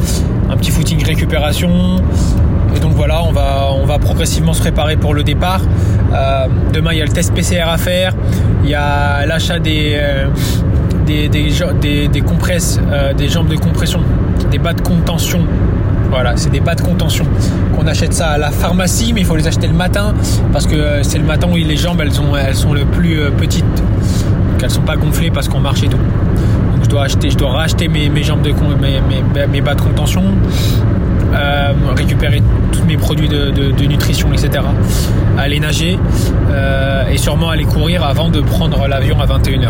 Un 0.49 0.57
petit 0.57 0.71
footing 0.71 1.03
récupération. 1.03 1.97
Et 2.75 2.79
donc 2.79 2.93
voilà, 2.93 3.21
on 3.23 3.31
va, 3.31 3.99
progressivement 3.99 4.53
se 4.53 4.61
préparer 4.61 4.95
pour 4.95 5.13
le 5.13 5.23
départ. 5.23 5.61
Euh, 6.13 6.47
demain, 6.73 6.91
il 6.93 6.99
y 6.99 7.01
a 7.01 7.05
le 7.05 7.11
test 7.11 7.33
PCR 7.33 7.67
à 7.67 7.77
faire. 7.77 8.13
Il 8.63 8.69
y 8.69 8.75
a 8.75 9.25
l'achat 9.25 9.59
des, 9.59 9.93
euh, 9.95 10.27
des, 11.05 12.21
compresses, 12.21 12.79
euh, 12.91 13.13
des 13.13 13.27
jambes 13.27 13.49
de 13.49 13.55
compression, 13.55 14.01
des 14.49 14.57
bas 14.57 14.73
de 14.73 14.81
contention. 14.81 15.41
Voilà, 16.11 16.33
c'est 16.35 16.51
des 16.51 16.59
bas 16.59 16.75
de 16.75 16.81
contention. 16.81 17.25
Qu'on 17.75 17.87
achète 17.87 18.13
ça 18.13 18.31
à 18.31 18.37
la 18.37 18.51
pharmacie, 18.51 19.13
mais 19.13 19.21
il 19.21 19.25
faut 19.25 19.35
les 19.35 19.47
acheter 19.47 19.67
le 19.67 19.73
matin 19.73 20.13
parce 20.53 20.67
que 20.67 21.01
c'est 21.01 21.17
le 21.17 21.23
matin 21.23 21.47
où 21.51 21.55
les 21.55 21.77
jambes 21.77 22.01
elles 22.01 22.11
sont, 22.11 22.35
elles 22.35 22.55
sont 22.55 22.73
le 22.73 22.85
plus 22.85 23.17
petites. 23.37 23.65
Donc 23.75 24.61
elles 24.61 24.69
sont 24.69 24.81
pas 24.81 24.97
gonflées 24.97 25.31
parce 25.31 25.47
qu'on 25.47 25.61
marche 25.61 25.83
et 25.83 25.87
tout. 25.87 25.97
Donc 25.97 26.83
je 26.83 26.89
dois 26.89 27.03
acheter, 27.03 27.29
je 27.29 27.37
dois 27.37 27.51
racheter 27.51 27.87
mes, 27.87 28.09
mes 28.09 28.23
jambes 28.23 28.41
de 28.41 29.61
bas 29.61 29.73
de 29.73 29.81
contention. 29.81 30.23
Euh, 31.33 31.71
récupérer 31.95 32.43
tous 32.73 32.83
mes 32.83 32.97
produits 32.97 33.29
de, 33.29 33.85
nutrition, 33.85 34.33
etc. 34.33 34.63
Aller 35.37 35.59
nager 35.59 35.97
euh, 36.49 37.07
et 37.09 37.17
sûrement 37.17 37.49
aller 37.49 37.63
courir 37.63 38.03
avant 38.03 38.29
de 38.29 38.41
prendre 38.41 38.85
l'avion 38.87 39.17
à 39.19 39.25
21h. 39.25 39.69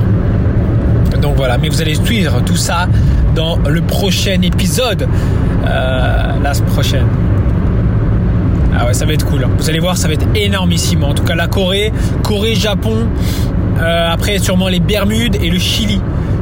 Donc 1.21 1.35
voilà, 1.35 1.59
mais 1.59 1.69
vous 1.69 1.81
allez 1.81 1.93
suivre 1.93 2.41
tout 2.43 2.55
ça 2.55 2.87
dans 3.35 3.57
le 3.67 3.81
prochain 3.81 4.41
épisode, 4.41 5.07
euh, 5.65 6.23
la 6.43 6.51
prochaine. 6.67 7.07
Ah 8.77 8.85
ouais, 8.85 8.93
ça 8.93 9.05
va 9.05 9.13
être 9.13 9.25
cool. 9.25 9.43
Hein. 9.43 9.49
Vous 9.57 9.69
allez 9.69 9.79
voir, 9.79 9.97
ça 9.97 10.07
va 10.07 10.13
être 10.13 10.27
énormissime. 10.35 11.03
En 11.03 11.13
tout 11.13 11.23
cas, 11.23 11.35
la 11.35 11.47
Corée, 11.47 11.91
Corée, 12.23 12.55
Japon, 12.55 13.07
après 13.79 14.37
sûrement 14.37 14.67
les 14.67 14.79
Bermudes 14.79 15.37
et 15.41 15.49
le 15.49 15.57
Chili. 15.57 15.99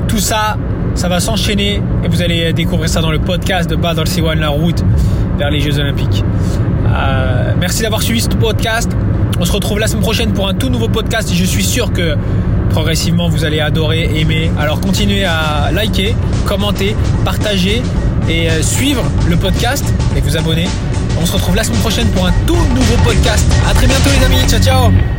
Tout 0.07 0.19
ça, 0.19 0.57
ça 0.95 1.07
va 1.07 1.19
s'enchaîner 1.19 1.81
et 2.03 2.07
vous 2.07 2.21
allez 2.21 2.51
découvrir 2.53 2.89
ça 2.89 3.01
dans 3.01 3.11
le 3.11 3.19
podcast 3.19 3.69
de 3.69 3.75
Battle 3.75 4.03
C1 4.03 4.37
La 4.37 4.49
route 4.49 4.83
vers 5.37 5.49
les 5.49 5.59
Jeux 5.61 5.79
Olympiques. 5.79 6.23
Euh, 6.87 7.53
merci 7.59 7.83
d'avoir 7.83 8.01
suivi 8.01 8.21
ce 8.21 8.27
podcast. 8.29 8.91
On 9.39 9.45
se 9.45 9.51
retrouve 9.51 9.79
la 9.79 9.87
semaine 9.87 10.01
prochaine 10.01 10.33
pour 10.33 10.47
un 10.47 10.53
tout 10.53 10.69
nouveau 10.69 10.89
podcast 10.89 11.31
et 11.31 11.35
je 11.35 11.45
suis 11.45 11.63
sûr 11.63 11.93
que 11.93 12.15
progressivement 12.69 13.29
vous 13.29 13.43
allez 13.43 13.59
adorer, 13.59 14.09
aimer. 14.19 14.51
Alors 14.59 14.79
continuez 14.79 15.25
à 15.25 15.71
liker, 15.71 16.15
commenter, 16.45 16.95
partager 17.25 17.81
et 18.27 18.49
euh, 18.49 18.61
suivre 18.61 19.03
le 19.27 19.35
podcast 19.35 19.85
et 20.15 20.21
vous 20.21 20.37
abonner. 20.37 20.67
On 21.21 21.25
se 21.25 21.33
retrouve 21.33 21.55
la 21.55 21.63
semaine 21.63 21.81
prochaine 21.81 22.07
pour 22.09 22.25
un 22.25 22.33
tout 22.45 22.55
nouveau 22.55 22.95
podcast. 23.03 23.45
À 23.69 23.73
très 23.73 23.87
bientôt 23.87 24.09
les 24.17 24.25
amis. 24.25 24.47
Ciao 24.47 24.61
ciao 24.61 25.18